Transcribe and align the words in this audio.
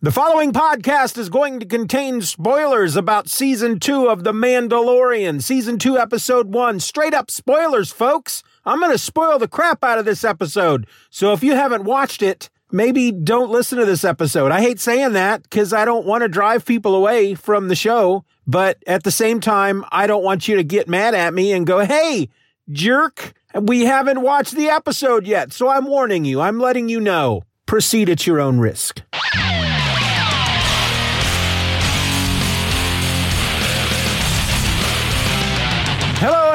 The 0.00 0.12
following 0.12 0.52
podcast 0.52 1.18
is 1.18 1.28
going 1.28 1.58
to 1.58 1.66
contain 1.66 2.22
spoilers 2.22 2.94
about 2.94 3.28
season 3.28 3.80
two 3.80 4.08
of 4.08 4.22
The 4.22 4.32
Mandalorian, 4.32 5.42
season 5.42 5.76
two, 5.76 5.98
episode 5.98 6.54
one. 6.54 6.78
Straight 6.78 7.14
up 7.14 7.32
spoilers, 7.32 7.90
folks. 7.90 8.44
I'm 8.64 8.78
going 8.78 8.92
to 8.92 8.98
spoil 8.98 9.40
the 9.40 9.48
crap 9.48 9.82
out 9.82 9.98
of 9.98 10.04
this 10.04 10.22
episode. 10.22 10.86
So 11.10 11.32
if 11.32 11.42
you 11.42 11.56
haven't 11.56 11.82
watched 11.82 12.22
it, 12.22 12.48
maybe 12.70 13.10
don't 13.10 13.50
listen 13.50 13.76
to 13.78 13.84
this 13.84 14.04
episode. 14.04 14.52
I 14.52 14.60
hate 14.60 14.78
saying 14.78 15.14
that 15.14 15.42
because 15.42 15.72
I 15.72 15.84
don't 15.84 16.06
want 16.06 16.22
to 16.22 16.28
drive 16.28 16.64
people 16.64 16.94
away 16.94 17.34
from 17.34 17.66
the 17.66 17.74
show. 17.74 18.24
But 18.46 18.80
at 18.86 19.02
the 19.02 19.10
same 19.10 19.40
time, 19.40 19.84
I 19.90 20.06
don't 20.06 20.22
want 20.22 20.46
you 20.46 20.54
to 20.54 20.62
get 20.62 20.86
mad 20.86 21.14
at 21.14 21.34
me 21.34 21.50
and 21.50 21.66
go, 21.66 21.80
hey, 21.80 22.28
jerk, 22.70 23.34
we 23.52 23.86
haven't 23.86 24.22
watched 24.22 24.54
the 24.54 24.68
episode 24.68 25.26
yet. 25.26 25.52
So 25.52 25.68
I'm 25.68 25.86
warning 25.86 26.24
you, 26.24 26.40
I'm 26.40 26.60
letting 26.60 26.88
you 26.88 27.00
know. 27.00 27.42
Proceed 27.66 28.08
at 28.08 28.28
your 28.28 28.40
own 28.40 28.60
risk. 28.60 29.02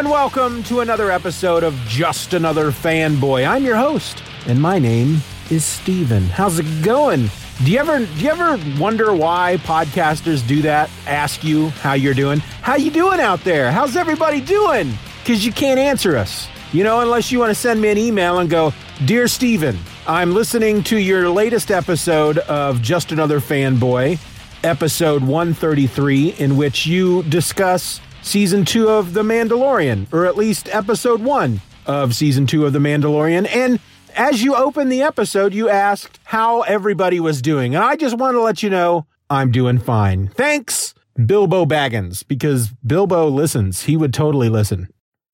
And 0.03 0.11
welcome 0.11 0.61
to 0.63 0.81
another 0.81 1.09
episode 1.11 1.63
of 1.63 1.73
Just 1.87 2.33
Another 2.33 2.71
Fanboy. 2.71 3.47
I'm 3.47 3.63
your 3.63 3.77
host, 3.77 4.21
and 4.47 4.61
my 4.61 4.77
name 4.77 5.21
is 5.49 5.63
Steven. 5.63 6.23
How's 6.23 6.59
it 6.59 6.83
going? 6.83 7.29
Do 7.63 7.71
you 7.71 7.79
ever 7.79 7.99
do 7.99 8.05
you 8.05 8.29
ever 8.29 8.59
wonder 8.77 9.13
why 9.13 9.59
podcasters 9.61 10.45
do 10.45 10.61
that? 10.63 10.89
Ask 11.07 11.45
you 11.45 11.69
how 11.69 11.93
you're 11.93 12.13
doing. 12.13 12.39
How 12.39 12.75
you 12.75 12.91
doing 12.91 13.21
out 13.21 13.45
there? 13.45 13.71
How's 13.71 13.95
everybody 13.95 14.41
doing? 14.41 14.91
Because 15.19 15.45
you 15.45 15.53
can't 15.53 15.79
answer 15.79 16.17
us. 16.17 16.49
You 16.73 16.83
know, 16.83 16.99
unless 16.99 17.31
you 17.31 17.39
want 17.39 17.51
to 17.51 17.55
send 17.55 17.79
me 17.79 17.87
an 17.89 17.97
email 17.97 18.39
and 18.39 18.49
go, 18.49 18.73
Dear 19.05 19.29
Steven, 19.29 19.77
I'm 20.05 20.33
listening 20.33 20.83
to 20.83 20.97
your 20.97 21.29
latest 21.29 21.71
episode 21.71 22.39
of 22.39 22.81
Just 22.81 23.13
Another 23.13 23.39
Fanboy, 23.39 24.19
episode 24.65 25.23
133, 25.23 26.31
in 26.39 26.57
which 26.57 26.85
you 26.85 27.23
discuss 27.23 28.01
season 28.23 28.65
two 28.65 28.89
of 28.89 29.13
The 29.13 29.21
Mandalorian, 29.21 30.11
or 30.11 30.25
at 30.25 30.35
least 30.35 30.67
episode 30.73 31.21
one 31.21 31.61
of 31.85 32.15
season 32.15 32.47
two 32.47 32.65
of 32.65 32.73
The 32.73 32.79
Mandalorian. 32.79 33.47
And 33.53 33.79
as 34.15 34.41
you 34.43 34.55
opened 34.55 34.91
the 34.91 35.01
episode, 35.01 35.53
you 35.53 35.69
asked 35.69 36.19
how 36.23 36.61
everybody 36.61 37.19
was 37.19 37.41
doing. 37.41 37.75
And 37.75 37.83
I 37.83 37.95
just 37.95 38.17
want 38.17 38.35
to 38.35 38.41
let 38.41 38.63
you 38.63 38.69
know 38.69 39.05
I'm 39.29 39.51
doing 39.51 39.79
fine. 39.79 40.29
Thanks, 40.29 40.93
Bilbo 41.25 41.65
Baggins, 41.65 42.25
because 42.27 42.69
Bilbo 42.85 43.27
listens. 43.27 43.83
He 43.83 43.97
would 43.97 44.13
totally 44.13 44.49
listen. 44.49 44.87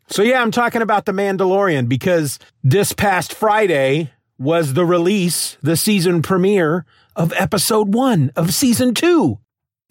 So, 0.08 0.24
yeah, 0.24 0.42
I'm 0.42 0.52
talking 0.52 0.82
about 0.82 1.06
The 1.06 1.12
Mandalorian 1.12 1.88
because 1.88 2.40
this 2.64 2.94
past 2.94 3.34
Friday 3.34 4.12
was 4.40 4.74
the 4.74 4.86
release, 4.86 5.58
the 5.62 5.78
season 5.78 6.22
premiere 6.22 6.86
of 7.16 7.34
episode 7.34 7.94
one 7.94 8.32
of 8.36 8.54
season 8.54 8.94
two. 8.94 9.40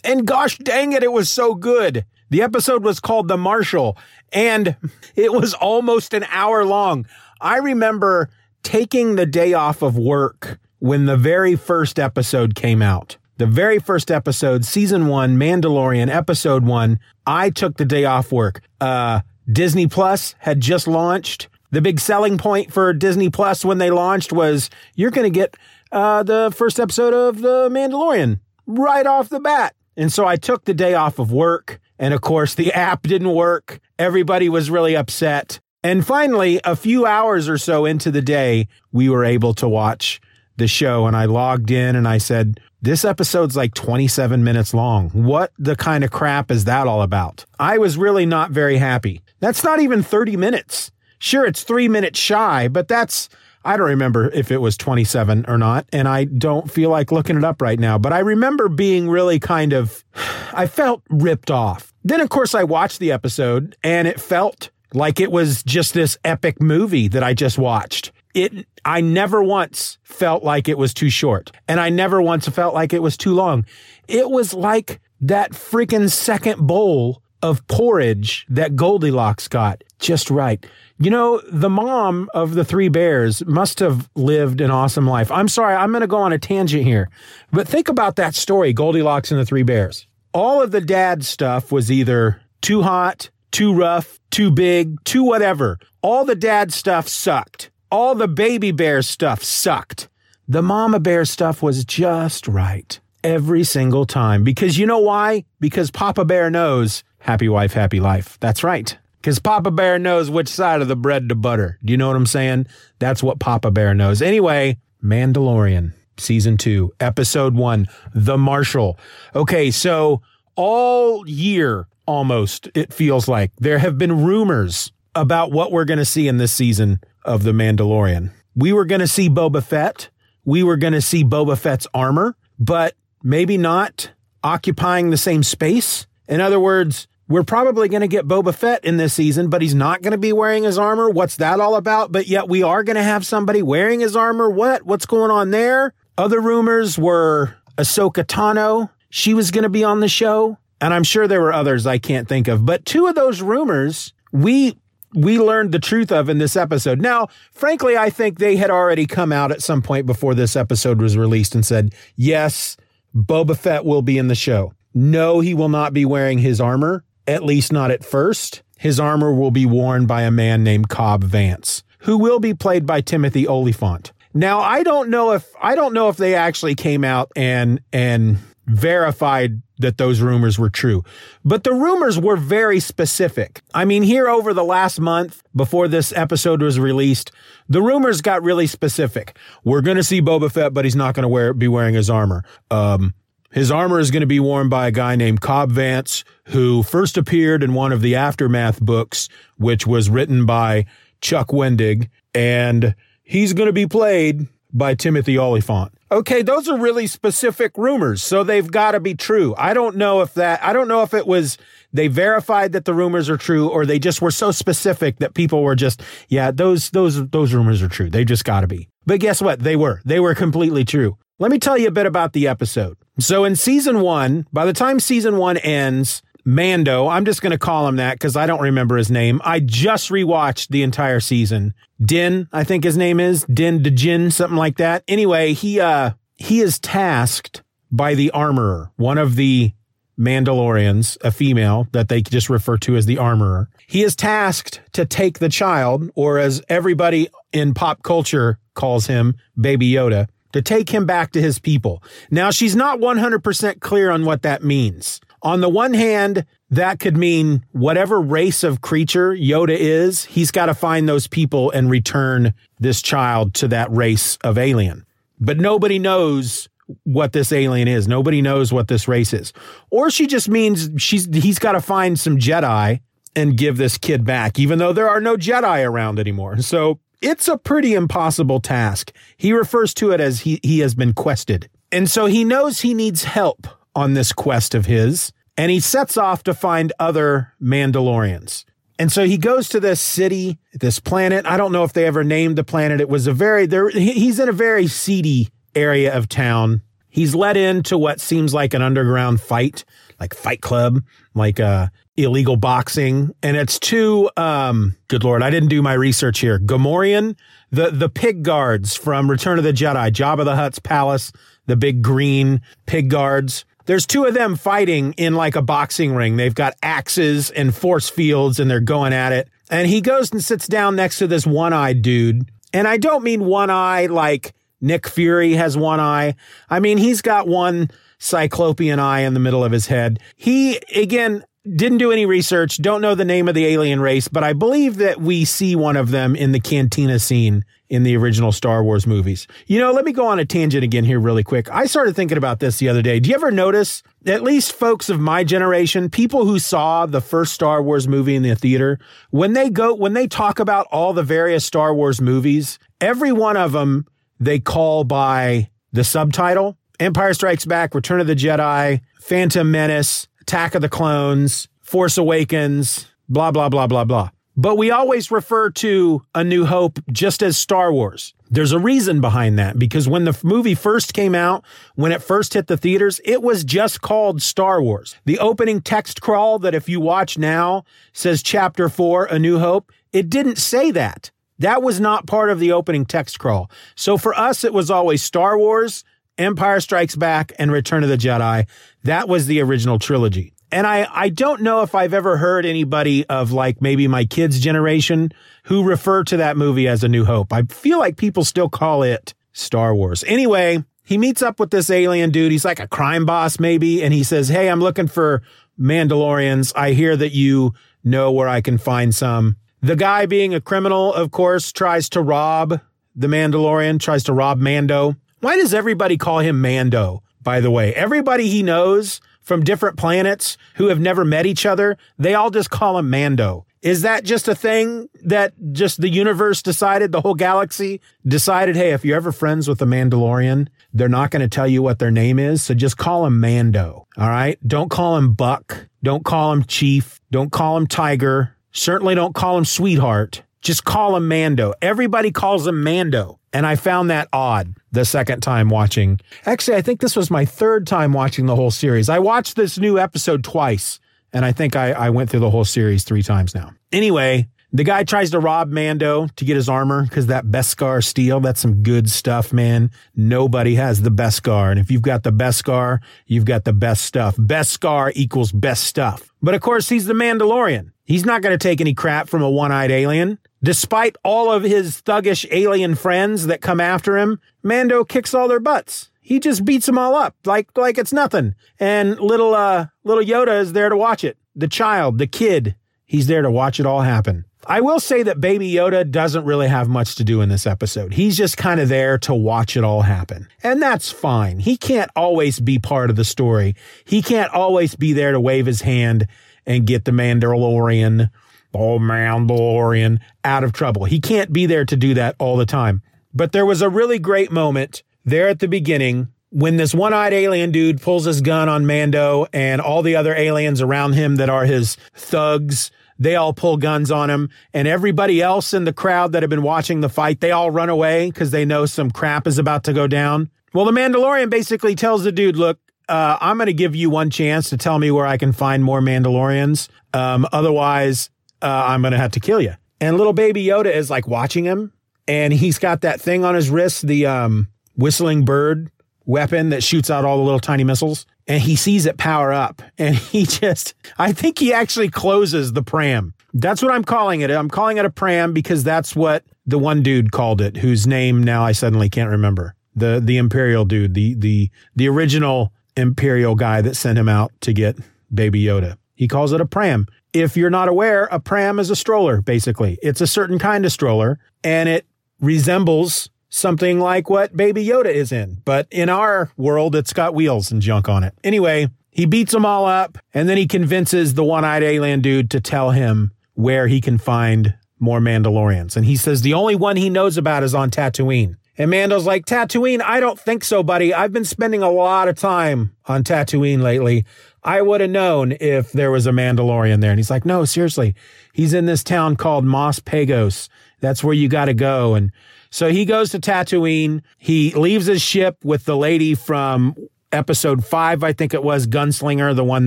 And 0.02 0.26
gosh 0.26 0.58
dang 0.58 0.92
it, 0.92 1.02
it 1.02 1.12
was 1.12 1.28
so 1.28 1.54
good. 1.54 2.04
The 2.30 2.42
episode 2.42 2.84
was 2.84 3.00
called 3.00 3.28
The 3.28 3.36
Marshal 3.36 3.96
and 4.32 4.76
it 5.16 5.32
was 5.32 5.54
almost 5.54 6.12
an 6.14 6.24
hour 6.30 6.64
long. 6.64 7.06
I 7.40 7.58
remember 7.58 8.28
taking 8.62 9.16
the 9.16 9.26
day 9.26 9.54
off 9.54 9.82
of 9.82 9.96
work 9.96 10.58
when 10.78 11.06
the 11.06 11.16
very 11.16 11.56
first 11.56 11.98
episode 11.98 12.54
came 12.54 12.82
out. 12.82 13.16
The 13.38 13.46
very 13.46 13.78
first 13.78 14.10
episode, 14.10 14.64
season 14.64 15.06
one, 15.06 15.36
Mandalorian, 15.38 16.08
episode 16.08 16.64
one, 16.64 16.98
I 17.24 17.50
took 17.50 17.76
the 17.76 17.84
day 17.84 18.04
off 18.04 18.32
work. 18.32 18.62
Uh, 18.80 19.20
Disney 19.50 19.86
Plus 19.86 20.34
had 20.40 20.60
just 20.60 20.88
launched. 20.88 21.48
The 21.70 21.80
big 21.80 22.00
selling 22.00 22.36
point 22.36 22.72
for 22.72 22.92
Disney 22.92 23.30
Plus 23.30 23.64
when 23.64 23.78
they 23.78 23.90
launched 23.90 24.32
was 24.32 24.70
you're 24.96 25.10
going 25.10 25.32
to 25.32 25.38
get 25.38 25.56
uh, 25.92 26.22
the 26.24 26.52
first 26.54 26.80
episode 26.80 27.14
of 27.14 27.40
The 27.40 27.68
Mandalorian 27.70 28.40
right 28.66 29.06
off 29.06 29.28
the 29.28 29.40
bat. 29.40 29.74
And 29.96 30.12
so 30.12 30.26
I 30.26 30.36
took 30.36 30.64
the 30.64 30.74
day 30.74 30.94
off 30.94 31.18
of 31.18 31.32
work. 31.32 31.80
And 31.98 32.14
of 32.14 32.20
course, 32.20 32.54
the 32.54 32.72
app 32.72 33.02
didn't 33.02 33.34
work. 33.34 33.80
Everybody 33.98 34.48
was 34.48 34.70
really 34.70 34.96
upset. 34.96 35.60
And 35.82 36.06
finally, 36.06 36.60
a 36.64 36.76
few 36.76 37.06
hours 37.06 37.48
or 37.48 37.58
so 37.58 37.84
into 37.84 38.10
the 38.10 38.22
day, 38.22 38.68
we 38.92 39.08
were 39.08 39.24
able 39.24 39.54
to 39.54 39.68
watch 39.68 40.20
the 40.56 40.68
show. 40.68 41.06
And 41.06 41.16
I 41.16 41.24
logged 41.26 41.70
in 41.70 41.96
and 41.96 42.06
I 42.06 42.18
said, 42.18 42.60
this 42.80 43.04
episode's 43.04 43.56
like 43.56 43.74
27 43.74 44.44
minutes 44.44 44.72
long. 44.72 45.10
What 45.10 45.52
the 45.58 45.74
kind 45.74 46.04
of 46.04 46.10
crap 46.10 46.50
is 46.50 46.64
that 46.64 46.86
all 46.86 47.02
about? 47.02 47.44
I 47.58 47.78
was 47.78 47.96
really 47.96 48.26
not 48.26 48.50
very 48.50 48.78
happy. 48.78 49.22
That's 49.40 49.64
not 49.64 49.80
even 49.80 50.02
30 50.02 50.36
minutes. 50.36 50.92
Sure, 51.18 51.44
it's 51.44 51.64
three 51.64 51.88
minutes 51.88 52.18
shy, 52.18 52.68
but 52.68 52.86
that's, 52.86 53.28
I 53.64 53.76
don't 53.76 53.88
remember 53.88 54.30
if 54.30 54.50
it 54.50 54.58
was 54.58 54.76
27 54.76 55.44
or 55.48 55.58
not. 55.58 55.86
And 55.92 56.08
I 56.08 56.24
don't 56.24 56.70
feel 56.70 56.90
like 56.90 57.12
looking 57.12 57.36
it 57.36 57.44
up 57.44 57.60
right 57.60 57.78
now, 57.78 57.98
but 57.98 58.12
I 58.12 58.20
remember 58.20 58.68
being 58.68 59.08
really 59.08 59.38
kind 59.38 59.72
of, 59.72 60.04
I 60.52 60.66
felt 60.66 61.02
ripped 61.10 61.50
off. 61.50 61.92
Then, 62.04 62.20
of 62.20 62.28
course, 62.28 62.54
I 62.54 62.64
watched 62.64 63.00
the 63.00 63.12
episode 63.12 63.76
and 63.82 64.08
it 64.08 64.20
felt 64.20 64.70
like 64.94 65.20
it 65.20 65.30
was 65.30 65.62
just 65.62 65.94
this 65.94 66.16
epic 66.24 66.62
movie 66.62 67.08
that 67.08 67.22
I 67.22 67.34
just 67.34 67.58
watched. 67.58 68.12
It, 68.34 68.66
I 68.84 69.00
never 69.00 69.42
once 69.42 69.98
felt 70.02 70.42
like 70.42 70.68
it 70.68 70.78
was 70.78 70.94
too 70.94 71.10
short 71.10 71.50
and 71.66 71.80
I 71.80 71.88
never 71.88 72.22
once 72.22 72.48
felt 72.48 72.74
like 72.74 72.92
it 72.92 73.02
was 73.02 73.16
too 73.16 73.34
long. 73.34 73.66
It 74.06 74.30
was 74.30 74.54
like 74.54 75.00
that 75.20 75.52
freaking 75.52 76.10
second 76.10 76.66
bowl 76.66 77.22
of 77.42 77.66
porridge 77.68 78.46
that 78.48 78.76
Goldilocks 78.76 79.48
got 79.48 79.84
just 79.98 80.30
right. 80.30 80.64
You 80.98 81.10
know, 81.10 81.40
the 81.50 81.70
mom 81.70 82.28
of 82.34 82.54
the 82.54 82.64
three 82.64 82.88
bears 82.88 83.44
must 83.46 83.78
have 83.78 84.08
lived 84.14 84.60
an 84.60 84.70
awesome 84.70 85.06
life. 85.06 85.30
I'm 85.30 85.48
sorry, 85.48 85.74
I'm 85.74 85.90
going 85.90 86.00
to 86.00 86.06
go 86.06 86.18
on 86.18 86.32
a 86.32 86.38
tangent 86.38 86.84
here, 86.84 87.08
but 87.52 87.68
think 87.68 87.88
about 87.88 88.16
that 88.16 88.34
story 88.34 88.72
Goldilocks 88.72 89.30
and 89.30 89.40
the 89.40 89.46
three 89.46 89.62
bears. 89.62 90.06
All 90.34 90.62
of 90.62 90.72
the 90.72 90.80
dad 90.80 91.24
stuff 91.24 91.70
was 91.70 91.90
either 91.90 92.40
too 92.60 92.82
hot, 92.82 93.30
too 93.50 93.72
rough, 93.72 94.18
too 94.30 94.50
big, 94.50 95.02
too 95.04 95.22
whatever. 95.22 95.78
All 96.02 96.24
the 96.24 96.34
dad 96.34 96.72
stuff 96.72 97.08
sucked. 97.08 97.70
All 97.90 98.14
the 98.14 98.28
baby 98.28 98.72
bear 98.72 99.02
stuff 99.02 99.42
sucked. 99.42 100.08
The 100.46 100.62
mama 100.62 101.00
bear 101.00 101.24
stuff 101.24 101.62
was 101.62 101.84
just 101.84 102.48
right 102.48 102.98
every 103.22 103.64
single 103.64 104.06
time. 104.06 104.44
Because 104.44 104.78
you 104.78 104.86
know 104.86 104.98
why? 104.98 105.44
Because 105.60 105.90
Papa 105.90 106.24
Bear 106.24 106.50
knows 106.50 107.04
happy 107.18 107.48
wife, 107.48 107.72
happy 107.72 108.00
life. 108.00 108.38
That's 108.40 108.64
right. 108.64 108.96
Because 109.20 109.38
Papa 109.38 109.70
Bear 109.70 109.98
knows 109.98 110.30
which 110.30 110.48
side 110.48 110.80
of 110.80 110.88
the 110.88 110.96
bread 110.96 111.28
to 111.28 111.34
butter. 111.34 111.78
Do 111.84 111.90
you 111.90 111.96
know 111.96 112.06
what 112.06 112.16
I'm 112.16 112.26
saying? 112.26 112.66
That's 112.98 113.22
what 113.22 113.40
Papa 113.40 113.70
Bear 113.70 113.92
knows. 113.92 114.22
Anyway, 114.22 114.78
Mandalorian, 115.02 115.92
season 116.16 116.56
two, 116.56 116.92
episode 117.00 117.54
one, 117.54 117.88
The 118.14 118.38
Marshal. 118.38 118.98
Okay, 119.34 119.70
so 119.70 120.22
all 120.54 121.28
year 121.28 121.88
almost, 122.06 122.68
it 122.74 122.92
feels 122.92 123.28
like 123.28 123.52
there 123.58 123.78
have 123.78 123.98
been 123.98 124.24
rumors 124.24 124.92
about 125.14 125.50
what 125.50 125.72
we're 125.72 125.84
going 125.84 125.98
to 125.98 126.04
see 126.04 126.28
in 126.28 126.38
this 126.38 126.52
season 126.52 127.00
of 127.24 127.42
The 127.42 127.52
Mandalorian. 127.52 128.30
We 128.54 128.72
were 128.72 128.84
going 128.84 129.00
to 129.00 129.08
see 129.08 129.28
Boba 129.28 129.62
Fett. 129.62 130.10
We 130.44 130.62
were 130.62 130.76
going 130.76 130.94
to 130.94 131.02
see 131.02 131.24
Boba 131.24 131.58
Fett's 131.58 131.86
armor, 131.92 132.36
but 132.58 132.94
maybe 133.22 133.58
not 133.58 134.12
occupying 134.42 135.10
the 135.10 135.16
same 135.16 135.42
space. 135.42 136.06
In 136.28 136.40
other 136.40 136.60
words, 136.60 137.08
we're 137.26 137.42
probably 137.42 137.88
going 137.88 138.02
to 138.02 138.08
get 138.08 138.26
Boba 138.26 138.54
Fett 138.54 138.84
in 138.84 138.96
this 138.96 139.14
season, 139.14 139.50
but 139.50 139.62
he's 139.62 139.74
not 139.74 140.02
going 140.02 140.12
to 140.12 140.18
be 140.18 140.32
wearing 140.32 140.64
his 140.64 140.78
armor. 140.78 141.10
What's 141.10 141.36
that 141.36 141.60
all 141.60 141.74
about? 141.74 142.12
But 142.12 142.26
yet 142.26 142.48
we 142.48 142.62
are 142.62 142.82
going 142.82 142.96
to 142.96 143.02
have 143.02 143.26
somebody 143.26 143.62
wearing 143.62 144.00
his 144.00 144.16
armor. 144.16 144.48
What? 144.48 144.84
What's 144.84 145.06
going 145.06 145.30
on 145.30 145.50
there? 145.50 145.94
Other 146.16 146.40
rumors 146.40 146.98
were 146.98 147.56
Ahsoka 147.76 148.24
Tano. 148.24 148.90
She 149.10 149.34
was 149.34 149.50
going 149.50 149.64
to 149.64 149.68
be 149.68 149.84
on 149.84 150.00
the 150.00 150.08
show. 150.08 150.58
And 150.80 150.94
I'm 150.94 151.04
sure 151.04 151.26
there 151.26 151.40
were 151.40 151.52
others 151.52 151.86
I 151.86 151.98
can't 151.98 152.28
think 152.28 152.46
of, 152.46 152.64
but 152.64 152.84
two 152.84 153.08
of 153.08 153.16
those 153.16 153.42
rumors 153.42 154.12
we 154.32 154.78
we 155.14 155.38
learned 155.38 155.72
the 155.72 155.78
truth 155.78 156.12
of 156.12 156.28
in 156.28 156.38
this 156.38 156.54
episode. 156.54 157.00
Now, 157.00 157.28
frankly, 157.50 157.96
I 157.96 158.10
think 158.10 158.38
they 158.38 158.56
had 158.56 158.70
already 158.70 159.06
come 159.06 159.32
out 159.32 159.50
at 159.50 159.62
some 159.62 159.80
point 159.80 160.06
before 160.06 160.34
this 160.34 160.54
episode 160.54 161.00
was 161.00 161.16
released 161.16 161.54
and 161.54 161.64
said, 161.64 161.94
yes, 162.14 162.76
Boba 163.16 163.56
Fett 163.56 163.84
will 163.84 164.02
be 164.02 164.18
in 164.18 164.28
the 164.28 164.34
show. 164.34 164.74
No, 165.00 165.38
he 165.38 165.54
will 165.54 165.68
not 165.68 165.92
be 165.92 166.04
wearing 166.04 166.38
his 166.38 166.60
armor, 166.60 167.04
at 167.28 167.44
least 167.44 167.72
not 167.72 167.92
at 167.92 168.04
first. 168.04 168.64
His 168.78 168.98
armor 168.98 169.32
will 169.32 169.52
be 169.52 169.64
worn 169.64 170.06
by 170.06 170.22
a 170.22 170.30
man 170.32 170.64
named 170.64 170.88
Cobb 170.88 171.22
Vanth, 171.22 171.84
who 172.00 172.18
will 172.18 172.40
be 172.40 172.52
played 172.52 172.84
by 172.84 173.00
Timothy 173.00 173.46
Olyphant. 173.46 174.10
Now, 174.34 174.58
I 174.58 174.82
don't 174.82 175.08
know 175.08 175.34
if 175.34 175.46
I 175.62 175.76
don't 175.76 175.94
know 175.94 176.08
if 176.08 176.16
they 176.16 176.34
actually 176.34 176.74
came 176.74 177.04
out 177.04 177.30
and 177.36 177.80
and 177.92 178.38
verified 178.66 179.62
that 179.78 179.98
those 179.98 180.20
rumors 180.20 180.58
were 180.58 180.68
true. 180.68 181.04
But 181.44 181.62
the 181.62 181.74
rumors 181.74 182.18
were 182.18 182.36
very 182.36 182.80
specific. 182.80 183.60
I 183.72 183.84
mean, 183.84 184.02
here 184.02 184.28
over 184.28 184.52
the 184.52 184.64
last 184.64 184.98
month 184.98 185.44
before 185.54 185.86
this 185.86 186.12
episode 186.16 186.60
was 186.60 186.80
released, 186.80 187.30
the 187.68 187.82
rumors 187.82 188.20
got 188.20 188.42
really 188.42 188.66
specific. 188.66 189.36
We're 189.62 189.80
going 189.80 189.96
to 189.96 190.02
see 190.02 190.20
Boba 190.20 190.50
Fett, 190.50 190.74
but 190.74 190.84
he's 190.84 190.96
not 190.96 191.14
going 191.14 191.22
to 191.22 191.28
wear 191.28 191.54
be 191.54 191.68
wearing 191.68 191.94
his 191.94 192.10
armor. 192.10 192.42
Um, 192.68 193.14
his 193.50 193.70
armor 193.70 193.98
is 193.98 194.10
going 194.10 194.20
to 194.20 194.26
be 194.26 194.40
worn 194.40 194.68
by 194.68 194.88
a 194.88 194.92
guy 194.92 195.16
named 195.16 195.40
Cobb 195.40 195.72
Vanth, 195.72 196.24
who 196.48 196.82
first 196.82 197.16
appeared 197.16 197.62
in 197.62 197.74
one 197.74 197.92
of 197.92 198.02
the 198.02 198.14
Aftermath 198.14 198.80
books, 198.80 199.28
which 199.56 199.86
was 199.86 200.10
written 200.10 200.46
by 200.46 200.86
Chuck 201.20 201.48
Wendig, 201.48 202.08
and 202.34 202.94
he's 203.22 203.52
going 203.52 203.68
to 203.68 203.72
be 203.72 203.86
played 203.86 204.46
by 204.72 204.94
Timothy 204.94 205.38
Olyphant. 205.38 205.92
Okay, 206.10 206.42
those 206.42 206.68
are 206.68 206.78
really 206.78 207.06
specific 207.06 207.76
rumors, 207.76 208.22
so 208.22 208.42
they've 208.42 208.70
got 208.70 208.92
to 208.92 209.00
be 209.00 209.14
true. 209.14 209.54
I 209.58 209.74
don't 209.74 209.96
know 209.96 210.20
if 210.22 210.34
that, 210.34 210.62
I 210.62 210.72
don't 210.72 210.88
know 210.88 211.02
if 211.02 211.12
it 211.12 211.26
was 211.26 211.58
they 211.92 212.08
verified 212.08 212.72
that 212.72 212.84
the 212.84 212.94
rumors 212.94 213.30
are 213.30 213.36
true 213.36 213.68
or 213.68 213.86
they 213.86 213.98
just 213.98 214.20
were 214.20 214.30
so 214.30 214.50
specific 214.50 215.18
that 215.18 215.34
people 215.34 215.62
were 215.62 215.74
just, 215.74 216.02
yeah, 216.28 216.50
those, 216.50 216.90
those, 216.90 217.26
those 217.28 217.52
rumors 217.54 217.82
are 217.82 217.88
true. 217.88 218.10
They 218.10 218.24
just 218.24 218.44
got 218.44 218.60
to 218.60 218.66
be. 218.66 218.88
But 219.06 219.20
guess 219.20 219.40
what? 219.40 219.60
They 219.60 219.76
were. 219.76 220.00
They 220.04 220.20
were 220.20 220.34
completely 220.34 220.84
true. 220.84 221.16
Let 221.40 221.52
me 221.52 221.60
tell 221.60 221.78
you 221.78 221.86
a 221.86 221.92
bit 221.92 222.06
about 222.06 222.32
the 222.32 222.48
episode. 222.48 222.96
So 223.20 223.44
in 223.44 223.54
season 223.54 224.00
one, 224.00 224.48
by 224.52 224.64
the 224.64 224.72
time 224.72 224.98
season 224.98 225.36
one 225.36 225.56
ends, 225.58 226.20
Mando, 226.44 227.06
I'm 227.06 227.24
just 227.24 227.42
going 227.42 227.52
to 227.52 227.58
call 227.58 227.86
him 227.86 227.96
that 227.96 228.14
because 228.14 228.34
I 228.34 228.46
don't 228.46 228.60
remember 228.60 228.96
his 228.96 229.08
name. 229.08 229.40
I 229.44 229.60
just 229.60 230.10
rewatched 230.10 230.68
the 230.68 230.82
entire 230.82 231.20
season. 231.20 231.74
Din, 232.04 232.48
I 232.52 232.64
think 232.64 232.82
his 232.82 232.96
name 232.96 233.20
is 233.20 233.44
Din 233.44 233.84
Djarin, 233.84 234.32
something 234.32 234.56
like 234.56 234.78
that. 234.78 235.04
Anyway, 235.06 235.52
he 235.52 235.78
uh 235.78 236.12
he 236.34 236.60
is 236.60 236.80
tasked 236.80 237.62
by 237.90 238.14
the 238.14 238.32
armorer, 238.32 238.90
one 238.96 239.18
of 239.18 239.36
the 239.36 239.72
Mandalorians, 240.18 241.16
a 241.22 241.30
female 241.30 241.86
that 241.92 242.08
they 242.08 242.20
just 242.20 242.50
refer 242.50 242.76
to 242.78 242.96
as 242.96 243.06
the 243.06 243.18
armorer. 243.18 243.68
He 243.86 244.02
is 244.02 244.16
tasked 244.16 244.80
to 244.92 245.06
take 245.06 245.38
the 245.38 245.48
child, 245.48 246.10
or 246.16 246.38
as 246.38 246.62
everybody 246.68 247.28
in 247.52 247.74
pop 247.74 248.02
culture 248.02 248.58
calls 248.74 249.06
him, 249.06 249.36
Baby 249.60 249.92
Yoda, 249.92 250.28
to 250.52 250.62
take 250.62 250.90
him 250.90 251.06
back 251.06 251.32
to 251.32 251.42
his 251.42 251.58
people. 251.58 252.02
Now, 252.30 252.50
she's 252.50 252.76
not 252.76 252.98
100% 252.98 253.80
clear 253.80 254.10
on 254.10 254.24
what 254.24 254.42
that 254.42 254.62
means. 254.62 255.20
On 255.42 255.60
the 255.60 255.68
one 255.68 255.94
hand, 255.94 256.44
that 256.70 256.98
could 256.98 257.16
mean 257.16 257.64
whatever 257.72 258.20
race 258.20 258.64
of 258.64 258.80
creature 258.80 259.32
Yoda 259.32 259.76
is, 259.76 260.24
he's 260.24 260.50
got 260.50 260.66
to 260.66 260.74
find 260.74 261.08
those 261.08 261.26
people 261.26 261.70
and 261.70 261.90
return 261.90 262.54
this 262.78 263.00
child 263.00 263.54
to 263.54 263.68
that 263.68 263.90
race 263.90 264.36
of 264.42 264.58
alien. 264.58 265.06
But 265.40 265.58
nobody 265.58 265.98
knows 265.98 266.68
what 267.04 267.32
this 267.32 267.52
alien 267.52 267.88
is. 267.88 268.08
Nobody 268.08 268.42
knows 268.42 268.72
what 268.72 268.88
this 268.88 269.06
race 269.06 269.32
is. 269.32 269.52
Or 269.90 270.10
she 270.10 270.26
just 270.26 270.48
means 270.48 270.90
she's 270.96 271.26
he's 271.32 271.58
got 271.58 271.72
to 271.72 271.80
find 271.80 272.18
some 272.18 272.38
Jedi 272.38 273.00
and 273.36 273.56
give 273.56 273.76
this 273.76 273.98
kid 273.98 274.24
back, 274.24 274.58
even 274.58 274.78
though 274.78 274.92
there 274.92 275.08
are 275.08 275.20
no 275.20 275.36
Jedi 275.36 275.86
around 275.86 276.18
anymore. 276.18 276.58
So 276.58 276.98
it's 277.20 277.48
a 277.48 277.58
pretty 277.58 277.94
impossible 277.94 278.60
task. 278.60 279.12
He 279.36 279.52
refers 279.52 279.94
to 279.94 280.10
it 280.10 280.20
as 280.20 280.40
he, 280.40 280.60
he 280.62 280.80
has 280.80 280.94
been 280.94 281.12
quested. 281.12 281.68
And 281.90 282.08
so 282.08 282.26
he 282.26 282.44
knows 282.44 282.80
he 282.80 282.94
needs 282.94 283.24
help 283.24 283.66
on 283.94 284.14
this 284.14 284.32
quest 284.32 284.74
of 284.74 284.86
his, 284.86 285.32
and 285.56 285.70
he 285.70 285.80
sets 285.80 286.16
off 286.16 286.44
to 286.44 286.54
find 286.54 286.92
other 287.00 287.54
Mandalorians. 287.60 288.64
And 288.98 289.12
so 289.12 289.24
he 289.24 289.38
goes 289.38 289.68
to 289.70 289.80
this 289.80 290.00
city, 290.00 290.58
this 290.74 290.98
planet. 290.98 291.46
I 291.46 291.56
don't 291.56 291.72
know 291.72 291.84
if 291.84 291.92
they 291.92 292.04
ever 292.04 292.24
named 292.24 292.56
the 292.56 292.64
planet. 292.64 293.00
It 293.00 293.08
was 293.08 293.26
a 293.26 293.32
very 293.32 293.66
there. 293.66 293.88
He's 293.90 294.40
in 294.40 294.48
a 294.48 294.52
very 294.52 294.88
seedy 294.88 295.48
area 295.74 296.16
of 296.16 296.28
town. 296.28 296.82
He's 297.08 297.34
led 297.34 297.56
into 297.56 297.96
what 297.96 298.20
seems 298.20 298.52
like 298.52 298.74
an 298.74 298.82
underground 298.82 299.40
fight, 299.40 299.84
like 300.20 300.34
Fight 300.34 300.60
Club, 300.60 301.02
like 301.34 301.58
uh, 301.60 301.88
illegal 302.18 302.56
boxing, 302.56 303.34
and 303.42 303.56
it's 303.56 303.78
two. 303.78 304.28
Um, 304.36 304.96
good 305.08 305.24
lord, 305.24 305.42
I 305.42 305.50
didn't 305.50 305.70
do 305.70 305.80
my 305.80 305.94
research 305.94 306.40
here. 306.40 306.58
Gamorrean, 306.58 307.36
the 307.70 307.90
the 307.90 308.08
pig 308.08 308.42
guards 308.42 308.94
from 308.94 309.30
Return 309.30 309.58
of 309.58 309.64
the 309.64 309.72
Jedi, 309.72 310.10
Jabba 310.10 310.44
the 310.44 310.56
Hutt's 310.56 310.78
palace, 310.78 311.32
the 311.66 311.76
big 311.76 312.02
green 312.02 312.60
pig 312.86 313.08
guards 313.08 313.64
there's 313.88 314.06
two 314.06 314.26
of 314.26 314.34
them 314.34 314.54
fighting 314.54 315.14
in 315.14 315.34
like 315.34 315.56
a 315.56 315.62
boxing 315.62 316.14
ring. 316.14 316.36
They've 316.36 316.54
got 316.54 316.74
axes 316.82 317.50
and 317.50 317.74
force 317.74 318.10
fields 318.10 318.60
and 318.60 318.70
they're 318.70 318.80
going 318.80 319.14
at 319.14 319.32
it. 319.32 319.48
And 319.70 319.88
he 319.88 320.02
goes 320.02 320.30
and 320.30 320.44
sits 320.44 320.66
down 320.66 320.94
next 320.94 321.18
to 321.20 321.26
this 321.26 321.46
one 321.46 321.72
eyed 321.72 322.02
dude. 322.02 322.50
And 322.74 322.86
I 322.86 322.98
don't 322.98 323.24
mean 323.24 323.46
one 323.46 323.70
eye 323.70 324.04
like 324.04 324.54
Nick 324.82 325.08
Fury 325.08 325.54
has 325.54 325.74
one 325.74 326.00
eye. 326.00 326.34
I 326.68 326.80
mean, 326.80 326.98
he's 326.98 327.22
got 327.22 327.48
one 327.48 327.90
cyclopean 328.18 328.98
eye 328.98 329.20
in 329.20 329.32
the 329.32 329.40
middle 329.40 329.64
of 329.64 329.72
his 329.72 329.86
head. 329.86 330.20
He, 330.36 330.78
again, 330.94 331.42
didn't 331.64 331.98
do 331.98 332.12
any 332.12 332.26
research, 332.26 332.80
don't 332.80 333.00
know 333.00 333.14
the 333.14 333.24
name 333.24 333.48
of 333.48 333.54
the 333.54 333.66
alien 333.66 334.00
race, 334.00 334.28
but 334.28 334.44
I 334.44 334.52
believe 334.52 334.96
that 334.96 335.20
we 335.20 335.44
see 335.44 335.76
one 335.76 335.96
of 335.96 336.10
them 336.10 336.34
in 336.34 336.52
the 336.52 336.60
cantina 336.60 337.18
scene 337.18 337.64
in 337.88 338.02
the 338.02 338.16
original 338.16 338.52
Star 338.52 338.84
Wars 338.84 339.06
movies. 339.06 339.46
You 339.66 339.78
know, 339.78 339.92
let 339.92 340.04
me 340.04 340.12
go 340.12 340.26
on 340.26 340.38
a 340.38 340.44
tangent 340.44 340.84
again 340.84 341.04
here 341.04 341.18
really 341.18 341.42
quick. 341.42 341.70
I 341.70 341.86
started 341.86 342.14
thinking 342.14 342.38
about 342.38 342.60
this 342.60 342.78
the 342.78 342.88
other 342.88 343.02
day. 343.02 343.18
Do 343.18 343.30
you 343.30 343.34
ever 343.34 343.50
notice, 343.50 344.02
at 344.26 344.42
least 344.42 344.72
folks 344.72 345.08
of 345.08 345.20
my 345.20 345.44
generation, 345.44 346.10
people 346.10 346.44
who 346.44 346.58
saw 346.58 347.06
the 347.06 347.20
first 347.20 347.54
Star 347.54 347.82
Wars 347.82 348.06
movie 348.06 348.36
in 348.36 348.42
the 348.42 348.54
theater, 348.54 348.98
when 349.30 349.54
they 349.54 349.70
go, 349.70 349.94
when 349.94 350.12
they 350.12 350.26
talk 350.26 350.58
about 350.58 350.86
all 350.90 351.12
the 351.12 351.22
various 351.22 351.64
Star 351.64 351.94
Wars 351.94 352.20
movies, 352.20 352.78
every 353.00 353.32
one 353.32 353.56
of 353.56 353.72
them 353.72 354.06
they 354.38 354.58
call 354.58 355.04
by 355.04 355.70
the 355.92 356.04
subtitle 356.04 356.76
Empire 357.00 357.32
Strikes 357.32 357.64
Back, 357.64 357.94
Return 357.94 358.20
of 358.20 358.26
the 358.26 358.34
Jedi, 358.34 359.00
Phantom 359.20 359.70
Menace, 359.70 360.26
Attack 360.48 360.74
of 360.74 360.80
the 360.80 360.88
Clones, 360.88 361.68
Force 361.82 362.16
Awakens, 362.16 363.06
blah, 363.28 363.50
blah, 363.50 363.68
blah, 363.68 363.86
blah, 363.86 364.04
blah. 364.04 364.30
But 364.56 364.78
we 364.78 364.90
always 364.90 365.30
refer 365.30 365.68
to 365.72 366.22
A 366.34 366.42
New 366.42 366.64
Hope 366.64 366.98
just 367.12 367.42
as 367.42 367.58
Star 367.58 367.92
Wars. 367.92 368.32
There's 368.48 368.72
a 368.72 368.78
reason 368.78 369.20
behind 369.20 369.58
that 369.58 369.78
because 369.78 370.08
when 370.08 370.24
the 370.24 370.40
movie 370.42 370.74
first 370.74 371.12
came 371.12 371.34
out, 371.34 371.66
when 371.96 372.12
it 372.12 372.22
first 372.22 372.54
hit 372.54 372.66
the 372.66 372.78
theaters, 372.78 373.20
it 373.26 373.42
was 373.42 373.62
just 373.62 374.00
called 374.00 374.40
Star 374.40 374.80
Wars. 374.82 375.16
The 375.26 375.38
opening 375.38 375.82
text 375.82 376.22
crawl 376.22 376.58
that 376.60 376.74
if 376.74 376.88
you 376.88 376.98
watch 376.98 377.36
now 377.36 377.84
says 378.14 378.42
chapter 378.42 378.88
four, 378.88 379.26
A 379.26 379.38
New 379.38 379.58
Hope, 379.58 379.92
it 380.14 380.30
didn't 380.30 380.56
say 380.56 380.90
that. 380.92 381.30
That 381.58 381.82
was 381.82 382.00
not 382.00 382.26
part 382.26 382.48
of 382.48 382.58
the 382.58 382.72
opening 382.72 383.04
text 383.04 383.38
crawl. 383.38 383.70
So 383.96 384.16
for 384.16 384.32
us, 384.32 384.64
it 384.64 384.72
was 384.72 384.90
always 384.90 385.22
Star 385.22 385.58
Wars, 385.58 386.04
Empire 386.38 386.80
Strikes 386.80 387.16
Back, 387.16 387.52
and 387.58 387.72
Return 387.72 388.02
of 388.02 388.08
the 388.08 388.16
Jedi. 388.16 388.66
That 389.04 389.28
was 389.28 389.46
the 389.46 389.60
original 389.60 389.98
trilogy. 389.98 390.54
And 390.70 390.86
I, 390.86 391.08
I 391.10 391.28
don't 391.30 391.62
know 391.62 391.82
if 391.82 391.94
I've 391.94 392.12
ever 392.14 392.36
heard 392.36 392.66
anybody 392.66 393.26
of 393.26 393.52
like 393.52 393.80
maybe 393.80 394.06
my 394.06 394.24
kids' 394.24 394.60
generation 394.60 395.32
who 395.64 395.82
refer 395.82 396.24
to 396.24 396.36
that 396.38 396.56
movie 396.56 396.86
as 396.86 397.02
A 397.02 397.08
New 397.08 397.24
Hope. 397.24 397.52
I 397.52 397.62
feel 397.62 397.98
like 397.98 398.16
people 398.16 398.44
still 398.44 398.68
call 398.68 399.02
it 399.02 399.34
Star 399.52 399.94
Wars. 399.94 400.24
Anyway, 400.24 400.84
he 401.04 401.16
meets 401.16 401.40
up 401.40 401.58
with 401.58 401.70
this 401.70 401.88
alien 401.88 402.30
dude. 402.30 402.52
He's 402.52 402.66
like 402.66 402.80
a 402.80 402.88
crime 402.88 403.24
boss, 403.24 403.58
maybe. 403.58 404.02
And 404.02 404.12
he 404.12 404.22
says, 404.22 404.48
Hey, 404.48 404.68
I'm 404.68 404.80
looking 404.80 405.08
for 405.08 405.42
Mandalorians. 405.80 406.72
I 406.76 406.92
hear 406.92 407.16
that 407.16 407.32
you 407.32 407.72
know 408.04 408.30
where 408.30 408.48
I 408.48 408.60
can 408.60 408.76
find 408.76 409.14
some. 409.14 409.56
The 409.80 409.96
guy 409.96 410.26
being 410.26 410.54
a 410.54 410.60
criminal, 410.60 411.14
of 411.14 411.30
course, 411.30 411.72
tries 411.72 412.08
to 412.10 412.20
rob 412.20 412.80
the 413.14 413.26
Mandalorian, 413.26 414.00
tries 414.00 414.24
to 414.24 414.32
rob 414.32 414.58
Mando. 414.58 415.16
Why 415.40 415.56
does 415.56 415.72
everybody 415.72 416.16
call 416.16 416.40
him 416.40 416.60
Mando, 416.60 417.22
by 417.42 417.60
the 417.60 417.70
way? 417.70 417.94
Everybody 417.94 418.48
he 418.48 418.62
knows 418.62 419.20
from 419.40 419.62
different 419.62 419.96
planets 419.96 420.56
who 420.74 420.88
have 420.88 420.98
never 420.98 421.24
met 421.24 421.46
each 421.46 421.64
other, 421.64 421.96
they 422.18 422.34
all 422.34 422.50
just 422.50 422.70
call 422.70 422.98
him 422.98 423.08
Mando. 423.08 423.64
Is 423.80 424.02
that 424.02 424.24
just 424.24 424.48
a 424.48 424.56
thing 424.56 425.08
that 425.24 425.52
just 425.70 426.00
the 426.00 426.08
universe 426.08 426.60
decided, 426.62 427.12
the 427.12 427.20
whole 427.20 427.36
galaxy 427.36 428.00
decided, 428.26 428.74
hey, 428.74 428.92
if 428.92 429.04
you're 429.04 429.16
ever 429.16 429.30
friends 429.30 429.68
with 429.68 429.80
a 429.80 429.84
Mandalorian, 429.84 430.66
they're 430.92 431.08
not 431.08 431.30
going 431.30 431.42
to 431.42 431.48
tell 431.48 431.68
you 431.68 431.82
what 431.82 432.00
their 432.00 432.10
name 432.10 432.40
is. 432.40 432.60
So 432.60 432.74
just 432.74 432.96
call 432.96 433.24
him 433.24 433.38
Mando. 433.38 434.08
All 434.16 434.28
right. 434.28 434.58
Don't 434.66 434.90
call 434.90 435.16
him 435.16 435.34
Buck. 435.34 435.86
Don't 436.02 436.24
call 436.24 436.52
him 436.52 436.64
Chief. 436.64 437.20
Don't 437.30 437.52
call 437.52 437.76
him 437.76 437.86
Tiger. 437.86 438.56
Certainly 438.72 439.14
don't 439.14 439.34
call 439.34 439.56
him 439.56 439.64
Sweetheart. 439.64 440.42
Just 440.60 440.84
call 440.84 441.16
him 441.16 441.28
Mando. 441.28 441.72
Everybody 441.80 442.30
calls 442.30 442.66
him 442.66 442.82
Mando. 442.82 443.38
And 443.52 443.66
I 443.66 443.76
found 443.76 444.10
that 444.10 444.28
odd 444.32 444.74
the 444.92 445.04
second 445.04 445.40
time 445.40 445.68
watching. 445.70 446.20
Actually, 446.44 446.76
I 446.76 446.82
think 446.82 447.00
this 447.00 447.16
was 447.16 447.30
my 447.30 447.44
third 447.44 447.86
time 447.86 448.12
watching 448.12 448.46
the 448.46 448.56
whole 448.56 448.70
series. 448.70 449.08
I 449.08 449.20
watched 449.20 449.56
this 449.56 449.78
new 449.78 449.98
episode 449.98 450.44
twice, 450.44 451.00
and 451.32 451.44
I 451.44 451.52
think 451.52 451.74
I, 451.74 451.92
I 451.92 452.10
went 452.10 452.28
through 452.28 452.40
the 452.40 452.50
whole 452.50 452.66
series 452.66 453.04
three 453.04 453.22
times 453.22 453.54
now. 453.54 453.72
Anyway, 453.90 454.48
the 454.70 454.84
guy 454.84 455.02
tries 455.02 455.30
to 455.30 455.40
rob 455.40 455.70
Mando 455.70 456.26
to 456.36 456.44
get 456.44 456.56
his 456.56 456.68
armor 456.68 457.04
because 457.04 457.28
that 457.28 457.46
Beskar 457.46 458.04
steel, 458.04 458.40
that's 458.40 458.60
some 458.60 458.82
good 458.82 459.08
stuff, 459.08 459.50
man. 459.50 459.90
Nobody 460.14 460.74
has 460.74 461.00
the 461.00 461.10
Beskar. 461.10 461.70
And 461.70 461.80
if 461.80 461.90
you've 461.90 462.02
got 462.02 462.22
the 462.22 462.32
Beskar, 462.32 462.98
you've 463.26 463.46
got 463.46 463.64
the 463.64 463.72
best 463.72 464.04
stuff. 464.04 464.36
Beskar 464.36 465.10
equals 465.14 465.52
best 465.52 465.84
stuff. 465.84 466.30
But 466.42 466.54
of 466.54 466.60
course, 466.60 466.90
he's 466.90 467.06
the 467.06 467.14
Mandalorian. 467.14 467.92
He's 468.04 468.26
not 468.26 468.42
going 468.42 468.56
to 468.56 468.62
take 468.62 468.82
any 468.82 468.92
crap 468.92 469.28
from 469.28 469.42
a 469.42 469.50
one-eyed 469.50 469.90
alien. 469.90 470.38
Despite 470.62 471.16
all 471.24 471.52
of 471.52 471.62
his 471.62 472.02
thuggish 472.02 472.46
alien 472.50 472.94
friends 472.94 473.46
that 473.46 473.60
come 473.60 473.80
after 473.80 474.18
him, 474.18 474.40
Mando 474.62 475.04
kicks 475.04 475.34
all 475.34 475.48
their 475.48 475.60
butts. 475.60 476.10
He 476.20 476.40
just 476.40 476.64
beats 476.64 476.86
them 476.86 476.98
all 476.98 477.14
up 477.14 477.34
like 477.44 477.76
like 477.76 477.96
it's 477.96 478.12
nothing. 478.12 478.54
And 478.78 479.18
little 479.18 479.54
uh 479.54 479.86
little 480.04 480.24
Yoda 480.24 480.60
is 480.60 480.72
there 480.72 480.88
to 480.88 480.96
watch 480.96 481.24
it. 481.24 481.38
The 481.54 481.68
child, 481.68 482.18
the 482.18 482.26
kid, 482.26 482.76
he's 483.06 483.28
there 483.28 483.42
to 483.42 483.50
watch 483.50 483.80
it 483.80 483.86
all 483.86 484.02
happen. 484.02 484.44
I 484.66 484.82
will 484.82 485.00
say 485.00 485.22
that 485.22 485.40
Baby 485.40 485.72
Yoda 485.72 486.10
doesn't 486.10 486.44
really 486.44 486.68
have 486.68 486.88
much 486.88 487.14
to 487.14 487.24
do 487.24 487.40
in 487.40 487.48
this 487.48 487.66
episode. 487.66 488.12
He's 488.12 488.36
just 488.36 488.58
kind 488.58 488.80
of 488.80 488.90
there 488.90 489.16
to 489.18 489.34
watch 489.34 489.76
it 489.76 489.84
all 489.84 490.02
happen. 490.02 490.48
And 490.62 490.82
that's 490.82 491.10
fine. 491.10 491.60
He 491.60 491.78
can't 491.78 492.10
always 492.14 492.60
be 492.60 492.78
part 492.78 493.08
of 493.08 493.16
the 493.16 493.24
story. 493.24 493.74
He 494.04 494.20
can't 494.20 494.52
always 494.52 494.94
be 494.94 495.14
there 495.14 495.32
to 495.32 495.40
wave 495.40 495.64
his 495.64 495.80
hand 495.80 496.26
and 496.66 496.86
get 496.86 497.06
the 497.06 497.12
Mandalorian, 497.12 498.30
oh 498.74 498.98
Mandalorian, 498.98 500.18
out 500.44 500.64
of 500.64 500.72
trouble. 500.72 501.04
He 501.04 501.20
can't 501.20 501.52
be 501.52 501.66
there 501.66 501.84
to 501.84 501.96
do 501.96 502.14
that 502.14 502.36
all 502.38 502.56
the 502.56 502.66
time. 502.66 503.02
But 503.34 503.52
there 503.52 503.66
was 503.66 503.82
a 503.82 503.88
really 503.88 504.18
great 504.18 504.50
moment 504.50 505.02
there 505.24 505.48
at 505.48 505.58
the 505.58 505.68
beginning 505.68 506.28
when 506.50 506.76
this 506.76 506.94
one 506.94 507.12
eyed 507.12 507.34
alien 507.34 507.70
dude 507.70 508.00
pulls 508.00 508.24
his 508.24 508.40
gun 508.40 508.68
on 508.68 508.86
Mando 508.86 509.46
and 509.52 509.80
all 509.80 510.02
the 510.02 510.16
other 510.16 510.34
aliens 510.34 510.80
around 510.80 511.12
him 511.12 511.36
that 511.36 511.50
are 511.50 511.66
his 511.66 511.96
thugs 512.14 512.90
they 513.18 513.36
all 513.36 513.52
pull 513.52 513.76
guns 513.76 514.10
on 514.10 514.30
him 514.30 514.48
and 514.72 514.86
everybody 514.86 515.42
else 515.42 515.74
in 515.74 515.84
the 515.84 515.92
crowd 515.92 516.32
that 516.32 516.42
have 516.42 516.50
been 516.50 516.62
watching 516.62 517.00
the 517.00 517.08
fight, 517.08 517.40
they 517.40 517.50
all 517.50 517.70
run 517.70 517.88
away 517.88 518.30
because 518.30 518.50
they 518.50 518.64
know 518.64 518.86
some 518.86 519.10
crap 519.10 519.46
is 519.46 519.58
about 519.58 519.84
to 519.84 519.92
go 519.92 520.06
down. 520.06 520.50
Well, 520.72 520.84
the 520.84 520.92
Mandalorian 520.92 521.50
basically 521.50 521.94
tells 521.94 522.24
the 522.24 522.32
dude, 522.32 522.56
look, 522.56 522.78
uh, 523.08 523.38
I'm 523.40 523.56
going 523.56 523.66
to 523.66 523.72
give 523.72 523.96
you 523.96 524.10
one 524.10 524.30
chance 524.30 524.70
to 524.70 524.76
tell 524.76 524.98
me 524.98 525.10
where 525.10 525.26
I 525.26 525.38
can 525.38 525.52
find 525.52 525.82
more 525.82 526.00
Mandalorians. 526.00 526.88
Um, 527.14 527.46
otherwise, 527.52 528.30
uh, 528.62 528.84
I'm 528.88 529.02
going 529.02 529.12
to 529.12 529.18
have 529.18 529.32
to 529.32 529.40
kill 529.40 529.60
you. 529.60 529.74
And 530.00 530.16
little 530.16 530.32
baby 530.32 530.64
Yoda 530.64 530.94
is 530.94 531.10
like 531.10 531.26
watching 531.26 531.64
him 531.64 531.92
and 532.26 532.52
he's 532.52 532.78
got 532.78 533.00
that 533.00 533.20
thing 533.20 533.44
on 533.44 533.54
his 533.54 533.70
wrist, 533.70 534.06
the, 534.06 534.26
um, 534.26 534.68
whistling 534.96 535.44
bird 535.44 535.90
weapon 536.24 536.70
that 536.70 536.82
shoots 536.82 537.10
out 537.10 537.24
all 537.24 537.38
the 537.38 537.42
little 537.42 537.60
tiny 537.60 537.84
missiles 537.84 538.26
and 538.46 538.62
he 538.62 538.76
sees 538.76 539.06
it 539.06 539.16
power 539.16 539.52
up 539.52 539.82
and 539.96 540.14
he 540.14 540.44
just, 540.44 540.94
I 541.18 541.32
think 541.32 541.58
he 541.58 541.72
actually 541.72 542.08
closes 542.08 542.72
the 542.72 542.82
pram. 542.82 543.34
That's 543.54 543.82
what 543.82 543.92
I'm 543.92 544.04
calling 544.04 544.42
it. 544.42 544.50
I'm 544.50 544.68
calling 544.68 544.98
it 544.98 545.04
a 545.04 545.10
pram 545.10 545.52
because 545.52 545.82
that's 545.82 546.14
what 546.14 546.44
the 546.66 546.78
one 546.78 547.02
dude 547.02 547.32
called 547.32 547.60
it, 547.60 547.78
whose 547.78 548.06
name 548.06 548.42
now 548.42 548.62
I 548.62 548.72
suddenly 548.72 549.08
can't 549.08 549.30
remember. 549.30 549.74
The, 549.96 550.20
the 550.22 550.36
Imperial 550.36 550.84
dude, 550.84 551.14
the, 551.14 551.34
the, 551.34 551.70
the 551.96 552.08
original 552.08 552.72
Imperial 552.96 553.54
guy 553.54 553.80
that 553.80 553.96
sent 553.96 554.18
him 554.18 554.28
out 554.28 554.52
to 554.60 554.72
get 554.72 554.96
Baby 555.32 555.62
Yoda. 555.62 555.96
He 556.14 556.28
calls 556.28 556.52
it 556.52 556.60
a 556.60 556.66
pram. 556.66 557.06
If 557.32 557.56
you're 557.56 557.70
not 557.70 557.88
aware, 557.88 558.24
a 558.30 558.40
pram 558.40 558.78
is 558.78 558.90
a 558.90 558.96
stroller, 558.96 559.40
basically. 559.40 559.98
It's 560.02 560.20
a 560.20 560.26
certain 560.26 560.58
kind 560.58 560.84
of 560.84 560.92
stroller 560.92 561.38
and 561.62 561.88
it 561.88 562.06
resembles 562.40 563.28
something 563.50 563.98
like 564.00 564.30
what 564.30 564.56
Baby 564.56 564.86
Yoda 564.86 565.12
is 565.12 565.32
in. 565.32 565.60
But 565.64 565.86
in 565.90 566.08
our 566.08 566.50
world, 566.56 566.94
it's 566.94 567.12
got 567.12 567.34
wheels 567.34 567.70
and 567.70 567.82
junk 567.82 568.08
on 568.08 568.24
it. 568.24 568.34
Anyway, 568.44 568.88
he 569.10 569.26
beats 569.26 569.52
them 569.52 569.66
all 569.66 569.86
up 569.86 570.18
and 570.32 570.48
then 570.48 570.56
he 570.56 570.66
convinces 570.66 571.34
the 571.34 571.44
one 571.44 571.64
eyed 571.64 571.82
alien 571.82 572.20
dude 572.20 572.50
to 572.50 572.60
tell 572.60 572.90
him 572.90 573.32
where 573.54 573.88
he 573.88 574.00
can 574.00 574.18
find 574.18 574.74
more 575.00 575.20
Mandalorians. 575.20 575.96
And 575.96 576.06
he 576.06 576.16
says 576.16 576.42
the 576.42 576.54
only 576.54 576.76
one 576.76 576.96
he 576.96 577.10
knows 577.10 577.36
about 577.36 577.62
is 577.62 577.74
on 577.74 577.90
Tatooine. 577.90 578.56
And 578.76 578.90
Mando's 578.90 579.26
like, 579.26 579.44
Tatooine? 579.44 580.00
I 580.00 580.20
don't 580.20 580.38
think 580.38 580.62
so, 580.62 580.84
buddy. 580.84 581.12
I've 581.12 581.32
been 581.32 581.44
spending 581.44 581.82
a 581.82 581.90
lot 581.90 582.28
of 582.28 582.36
time 582.36 582.94
on 583.06 583.24
Tatooine 583.24 583.82
lately. 583.82 584.24
I 584.64 584.82
would 584.82 585.00
have 585.00 585.10
known 585.10 585.52
if 585.60 585.92
there 585.92 586.10
was 586.10 586.26
a 586.26 586.30
Mandalorian 586.30 587.00
there. 587.00 587.10
And 587.10 587.18
he's 587.18 587.30
like, 587.30 587.44
no, 587.44 587.64
seriously. 587.64 588.14
He's 588.52 588.74
in 588.74 588.86
this 588.86 589.04
town 589.04 589.36
called 589.36 589.64
Mos 589.64 590.00
Pegos. 590.00 590.68
That's 591.00 591.22
where 591.22 591.34
you 591.34 591.48
got 591.48 591.66
to 591.66 591.74
go. 591.74 592.14
And 592.14 592.32
so 592.70 592.90
he 592.90 593.04
goes 593.04 593.30
to 593.30 593.38
Tatooine. 593.38 594.22
He 594.36 594.72
leaves 594.72 595.06
his 595.06 595.22
ship 595.22 595.56
with 595.64 595.84
the 595.84 595.96
lady 595.96 596.34
from 596.34 596.94
episode 597.32 597.84
five, 597.84 598.24
I 598.24 598.32
think 598.32 598.54
it 598.54 598.62
was, 598.62 598.86
Gunslinger, 598.86 599.54
the 599.54 599.64
one 599.64 599.86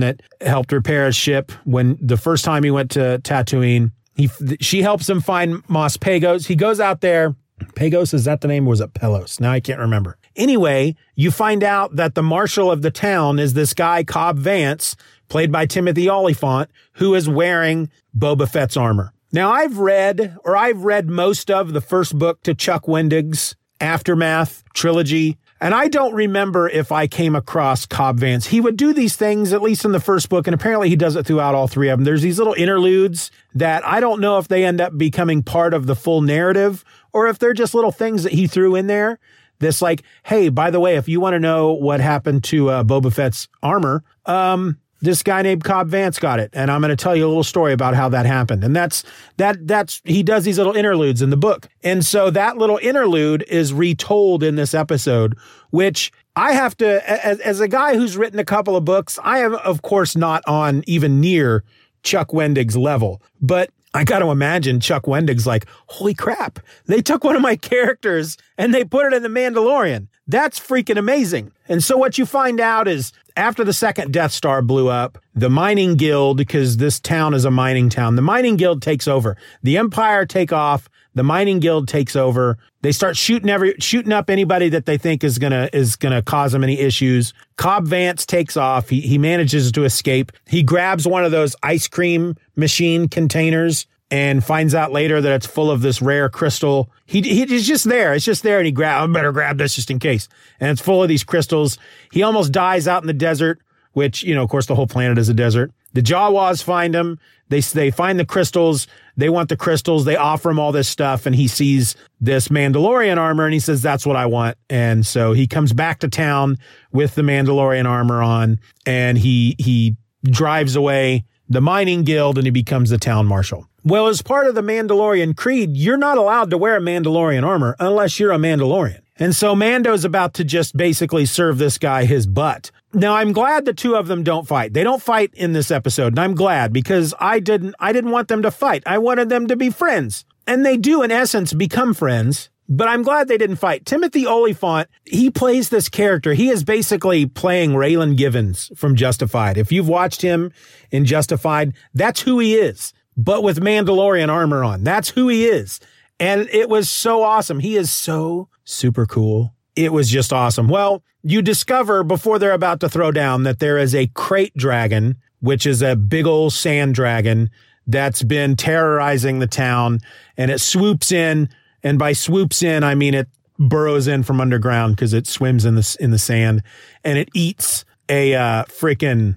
that 0.00 0.22
helped 0.40 0.72
repair 0.72 1.06
his 1.06 1.16
ship 1.16 1.50
when 1.64 1.98
the 2.00 2.16
first 2.16 2.44
time 2.44 2.62
he 2.62 2.70
went 2.70 2.90
to 2.92 3.20
Tatooine. 3.22 3.92
He, 4.14 4.28
she 4.60 4.82
helps 4.82 5.08
him 5.08 5.20
find 5.20 5.68
Mos 5.68 5.96
Pegos. 5.96 6.46
He 6.46 6.54
goes 6.54 6.80
out 6.80 7.00
there. 7.00 7.34
Pegos, 7.74 8.12
is 8.12 8.24
that 8.24 8.40
the 8.40 8.48
name 8.48 8.66
was 8.66 8.80
it 8.80 8.92
Pelos? 8.94 9.40
Now 9.40 9.52
I 9.52 9.60
can't 9.60 9.80
remember. 9.80 10.16
Anyway, 10.36 10.96
you 11.14 11.30
find 11.30 11.62
out 11.62 11.96
that 11.96 12.14
the 12.14 12.22
marshal 12.22 12.70
of 12.70 12.82
the 12.82 12.90
town 12.90 13.38
is 13.38 13.54
this 13.54 13.74
guy, 13.74 14.04
Cobb 14.04 14.38
Vanth, 14.38 14.94
played 15.28 15.52
by 15.52 15.66
Timothy 15.66 16.08
Olyphant, 16.08 16.70
who 16.94 17.14
is 17.14 17.28
wearing 17.28 17.90
Boba 18.16 18.48
Fett's 18.48 18.76
armor. 18.76 19.12
Now, 19.32 19.50
I've 19.50 19.78
read, 19.78 20.36
or 20.44 20.56
I've 20.56 20.84
read 20.84 21.08
most 21.08 21.50
of 21.50 21.72
the 21.72 21.80
first 21.80 22.18
book 22.18 22.42
to 22.42 22.54
Chuck 22.54 22.86
Wendig's 22.86 23.56
Aftermath 23.80 24.62
trilogy, 24.74 25.38
and 25.62 25.74
I 25.74 25.88
don't 25.88 26.12
remember 26.12 26.68
if 26.68 26.90
I 26.90 27.06
came 27.06 27.36
across 27.36 27.86
Cobb 27.86 28.18
Vance. 28.18 28.46
He 28.46 28.60
would 28.60 28.76
do 28.76 28.92
these 28.92 29.14
things, 29.14 29.52
at 29.52 29.62
least 29.62 29.84
in 29.84 29.92
the 29.92 30.00
first 30.00 30.28
book, 30.28 30.46
and 30.48 30.54
apparently 30.54 30.88
he 30.88 30.96
does 30.96 31.14
it 31.14 31.24
throughout 31.24 31.54
all 31.54 31.68
three 31.68 31.88
of 31.88 31.98
them. 31.98 32.04
There's 32.04 32.20
these 32.20 32.38
little 32.38 32.54
interludes 32.54 33.30
that 33.54 33.86
I 33.86 34.00
don't 34.00 34.20
know 34.20 34.38
if 34.38 34.48
they 34.48 34.64
end 34.64 34.80
up 34.80 34.98
becoming 34.98 35.42
part 35.42 35.72
of 35.72 35.86
the 35.86 35.94
full 35.94 36.20
narrative 36.20 36.84
or 37.12 37.28
if 37.28 37.38
they're 37.38 37.52
just 37.52 37.74
little 37.74 37.92
things 37.92 38.24
that 38.24 38.32
he 38.32 38.48
threw 38.48 38.74
in 38.74 38.88
there. 38.88 39.20
This 39.62 39.80
like, 39.80 40.02
hey, 40.24 40.50
by 40.50 40.70
the 40.70 40.80
way, 40.80 40.96
if 40.96 41.08
you 41.08 41.20
want 41.20 41.34
to 41.34 41.40
know 41.40 41.72
what 41.72 42.00
happened 42.00 42.44
to 42.44 42.68
uh, 42.68 42.84
Boba 42.84 43.12
Fett's 43.12 43.48
armor, 43.62 44.04
um, 44.26 44.78
this 45.02 45.22
guy 45.22 45.42
named 45.42 45.64
Cobb 45.64 45.90
Vanth 45.90 46.20
got 46.20 46.38
it, 46.38 46.50
and 46.52 46.70
I'm 46.70 46.80
going 46.80 46.90
to 46.90 47.02
tell 47.02 47.16
you 47.16 47.26
a 47.26 47.28
little 47.28 47.42
story 47.42 47.72
about 47.72 47.94
how 47.94 48.08
that 48.10 48.24
happened. 48.24 48.62
And 48.62 48.74
that's 48.74 49.02
that 49.36 49.66
that's 49.66 50.00
he 50.04 50.22
does 50.22 50.44
these 50.44 50.58
little 50.58 50.74
interludes 50.74 51.22
in 51.22 51.30
the 51.30 51.36
book, 51.36 51.68
and 51.82 52.04
so 52.04 52.30
that 52.30 52.56
little 52.56 52.78
interlude 52.78 53.44
is 53.48 53.72
retold 53.72 54.42
in 54.44 54.54
this 54.54 54.74
episode, 54.74 55.36
which 55.70 56.12
I 56.36 56.52
have 56.52 56.76
to 56.78 57.10
as, 57.10 57.40
as 57.40 57.60
a 57.60 57.68
guy 57.68 57.96
who's 57.96 58.16
written 58.16 58.38
a 58.38 58.44
couple 58.44 58.76
of 58.76 58.84
books, 58.84 59.18
I 59.24 59.40
am 59.40 59.56
of 59.56 59.82
course 59.82 60.16
not 60.16 60.42
on 60.46 60.84
even 60.86 61.20
near 61.20 61.64
Chuck 62.04 62.28
Wendig's 62.32 62.76
level, 62.76 63.20
but 63.40 63.70
I 63.94 64.04
got 64.04 64.20
to 64.20 64.30
imagine 64.30 64.80
Chuck 64.80 65.04
Wendig's 65.04 65.46
like, 65.46 65.66
holy 65.86 66.14
crap, 66.14 66.60
they 66.86 67.02
took 67.02 67.24
one 67.24 67.36
of 67.36 67.42
my 67.42 67.56
characters 67.56 68.38
and 68.56 68.72
they 68.72 68.84
put 68.84 69.06
it 69.06 69.12
in 69.12 69.22
The 69.22 69.28
Mandalorian. 69.28 70.08
That's 70.26 70.58
freaking 70.58 70.96
amazing. 70.96 71.52
And 71.68 71.84
so 71.84 71.96
what 71.98 72.16
you 72.16 72.24
find 72.24 72.58
out 72.58 72.88
is 72.88 73.12
after 73.36 73.64
the 73.64 73.72
second 73.72 74.12
Death 74.12 74.32
Star 74.32 74.62
blew 74.62 74.88
up, 74.88 75.18
the 75.34 75.50
mining 75.50 75.96
guild, 75.96 76.36
because 76.36 76.76
this 76.76 77.00
town 77.00 77.34
is 77.34 77.44
a 77.44 77.50
mining 77.50 77.88
town, 77.88 78.16
the 78.16 78.22
mining 78.22 78.56
guild 78.56 78.82
takes 78.82 79.08
over. 79.08 79.36
The 79.62 79.78
Empire 79.78 80.26
take 80.26 80.52
off. 80.52 80.88
The 81.14 81.22
mining 81.22 81.60
guild 81.60 81.88
takes 81.88 82.16
over. 82.16 82.56
They 82.80 82.90
start 82.90 83.18
shooting 83.18 83.50
every 83.50 83.74
shooting 83.78 84.12
up 84.12 84.30
anybody 84.30 84.70
that 84.70 84.86
they 84.86 84.96
think 84.96 85.22
is 85.22 85.38
gonna 85.38 85.68
is 85.72 85.94
gonna 85.96 86.22
cause 86.22 86.52
them 86.52 86.64
any 86.64 86.78
issues. 86.78 87.34
Cobb 87.56 87.86
Vanth 87.86 88.24
takes 88.24 88.56
off. 88.56 88.88
He 88.88 89.02
he 89.02 89.18
manages 89.18 89.70
to 89.72 89.84
escape. 89.84 90.32
He 90.46 90.62
grabs 90.62 91.06
one 91.06 91.24
of 91.24 91.30
those 91.30 91.54
ice 91.62 91.86
cream 91.86 92.36
machine 92.56 93.08
containers 93.08 93.86
and 94.12 94.44
finds 94.44 94.74
out 94.74 94.92
later 94.92 95.22
that 95.22 95.32
it's 95.32 95.46
full 95.46 95.70
of 95.70 95.80
this 95.80 96.02
rare 96.02 96.28
crystal. 96.28 96.90
He, 97.06 97.22
he's 97.22 97.66
just 97.66 97.88
there. 97.88 98.12
It's 98.12 98.26
just 98.26 98.42
there. 98.42 98.58
And 98.58 98.66
he 98.66 98.70
grab, 98.70 99.08
I 99.08 99.10
better 99.10 99.32
grab 99.32 99.56
this 99.56 99.74
just 99.74 99.90
in 99.90 99.98
case. 99.98 100.28
And 100.60 100.70
it's 100.70 100.82
full 100.82 101.02
of 101.02 101.08
these 101.08 101.24
crystals. 101.24 101.78
He 102.12 102.22
almost 102.22 102.52
dies 102.52 102.86
out 102.86 103.02
in 103.02 103.06
the 103.06 103.14
desert, 103.14 103.60
which, 103.94 104.22
you 104.22 104.34
know, 104.34 104.42
of 104.42 104.50
course, 104.50 104.66
the 104.66 104.74
whole 104.74 104.86
planet 104.86 105.16
is 105.16 105.30
a 105.30 105.34
desert. 105.34 105.72
The 105.94 106.02
Jawas 106.02 106.62
find 106.62 106.94
him. 106.94 107.18
They, 107.48 107.60
they 107.60 107.90
find 107.90 108.20
the 108.20 108.26
crystals. 108.26 108.86
They 109.16 109.30
want 109.30 109.48
the 109.48 109.56
crystals. 109.56 110.04
They 110.04 110.16
offer 110.16 110.50
him 110.50 110.58
all 110.58 110.72
this 110.72 110.88
stuff. 110.88 111.24
And 111.24 111.34
he 111.34 111.48
sees 111.48 111.96
this 112.20 112.48
Mandalorian 112.48 113.16
armor 113.16 113.46
and 113.46 113.54
he 113.54 113.60
says, 113.60 113.80
that's 113.80 114.04
what 114.04 114.16
I 114.16 114.26
want. 114.26 114.58
And 114.68 115.06
so 115.06 115.32
he 115.32 115.46
comes 115.46 115.72
back 115.72 116.00
to 116.00 116.08
town 116.08 116.58
with 116.92 117.14
the 117.14 117.22
Mandalorian 117.22 117.86
armor 117.86 118.22
on 118.22 118.60
and 118.84 119.16
he, 119.16 119.56
he 119.58 119.96
drives 120.22 120.76
away 120.76 121.24
the 121.48 121.62
mining 121.62 122.04
guild 122.04 122.36
and 122.36 122.46
he 122.46 122.50
becomes 122.50 122.90
the 122.90 122.98
town 122.98 123.24
marshal. 123.24 123.66
Well, 123.84 124.06
as 124.08 124.22
part 124.22 124.46
of 124.46 124.54
the 124.54 124.62
Mandalorian 124.62 125.36
creed, 125.36 125.76
you're 125.76 125.96
not 125.96 126.18
allowed 126.18 126.50
to 126.50 126.58
wear 126.58 126.80
Mandalorian 126.80 127.44
armor 127.44 127.74
unless 127.80 128.20
you're 128.20 128.32
a 128.32 128.38
Mandalorian. 128.38 129.00
And 129.18 129.34
so 129.34 129.54
Mando's 129.54 130.04
about 130.04 130.34
to 130.34 130.44
just 130.44 130.76
basically 130.76 131.26
serve 131.26 131.58
this 131.58 131.78
guy 131.78 132.04
his 132.04 132.26
butt. 132.26 132.70
Now 132.94 133.14
I'm 133.14 133.32
glad 133.32 133.64
the 133.64 133.72
two 133.74 133.96
of 133.96 134.06
them 134.06 134.22
don't 134.22 134.46
fight. 134.46 134.72
They 134.72 134.84
don't 134.84 135.02
fight 135.02 135.32
in 135.34 135.52
this 135.52 135.70
episode, 135.70 136.12
and 136.12 136.18
I'm 136.20 136.34
glad 136.34 136.72
because 136.72 137.14
I 137.20 137.40
didn't 137.40 137.74
I 137.78 137.92
didn't 137.92 138.10
want 138.10 138.28
them 138.28 138.42
to 138.42 138.50
fight. 138.50 138.82
I 138.86 138.98
wanted 138.98 139.28
them 139.28 139.46
to 139.48 139.56
be 139.56 139.70
friends. 139.70 140.24
and 140.46 140.66
they 140.66 140.76
do, 140.76 141.02
in 141.02 141.10
essence, 141.12 141.52
become 141.52 141.94
friends. 141.94 142.50
But 142.68 142.88
I'm 142.88 143.02
glad 143.02 143.28
they 143.28 143.36
didn't 143.38 143.56
fight. 143.56 143.84
Timothy 143.84 144.26
Olyphant, 144.26 144.88
he 145.04 145.30
plays 145.30 145.68
this 145.68 145.88
character. 145.88 146.32
He 146.32 146.48
is 146.48 146.64
basically 146.64 147.26
playing 147.26 147.72
Raylan 147.72 148.16
Givens 148.16 148.70
from 148.76 148.96
Justified. 148.96 149.58
If 149.58 149.70
you've 149.70 149.88
watched 149.88 150.22
him 150.22 150.52
in 150.90 151.04
Justified, 151.04 151.74
that's 151.92 152.22
who 152.22 152.38
he 152.38 152.54
is, 152.54 152.92
but 153.16 153.42
with 153.42 153.60
Mandalorian 153.60 154.28
armor 154.28 154.64
on. 154.64 154.84
That's 154.84 155.10
who 155.10 155.28
he 155.28 155.46
is. 155.46 155.80
And 156.18 156.48
it 156.50 156.68
was 156.68 156.88
so 156.88 157.22
awesome. 157.22 157.60
He 157.60 157.76
is 157.76 157.90
so 157.90 158.48
super 158.64 159.06
cool. 159.06 159.54
It 159.74 159.92
was 159.92 160.08
just 160.08 160.32
awesome. 160.32 160.68
Well, 160.68 161.02
you 161.22 161.42
discover 161.42 162.04
before 162.04 162.38
they're 162.38 162.52
about 162.52 162.80
to 162.80 162.88
throw 162.88 163.10
down 163.10 163.44
that 163.44 163.58
there 163.58 163.78
is 163.78 163.94
a 163.94 164.06
krayt 164.08 164.54
dragon, 164.54 165.16
which 165.40 165.66
is 165.66 165.82
a 165.82 165.96
big 165.96 166.26
old 166.26 166.52
sand 166.52 166.94
dragon 166.94 167.50
that's 167.86 168.22
been 168.22 168.56
terrorizing 168.56 169.38
the 169.38 169.46
town 169.46 170.00
and 170.36 170.50
it 170.50 170.60
swoops 170.60 171.10
in 171.10 171.48
and 171.82 171.98
by 171.98 172.12
swoops 172.12 172.62
in, 172.62 172.84
I 172.84 172.94
mean 172.94 173.14
it 173.14 173.28
burrows 173.58 174.06
in 174.08 174.22
from 174.22 174.40
underground 174.40 174.96
because 174.96 175.12
it 175.12 175.26
swims 175.26 175.64
in 175.64 175.74
the 175.74 175.96
in 176.00 176.10
the 176.10 176.18
sand 176.18 176.62
and 177.04 177.18
it 177.18 177.28
eats 177.34 177.84
a 178.08 178.34
uh, 178.34 178.64
freaking. 178.64 179.36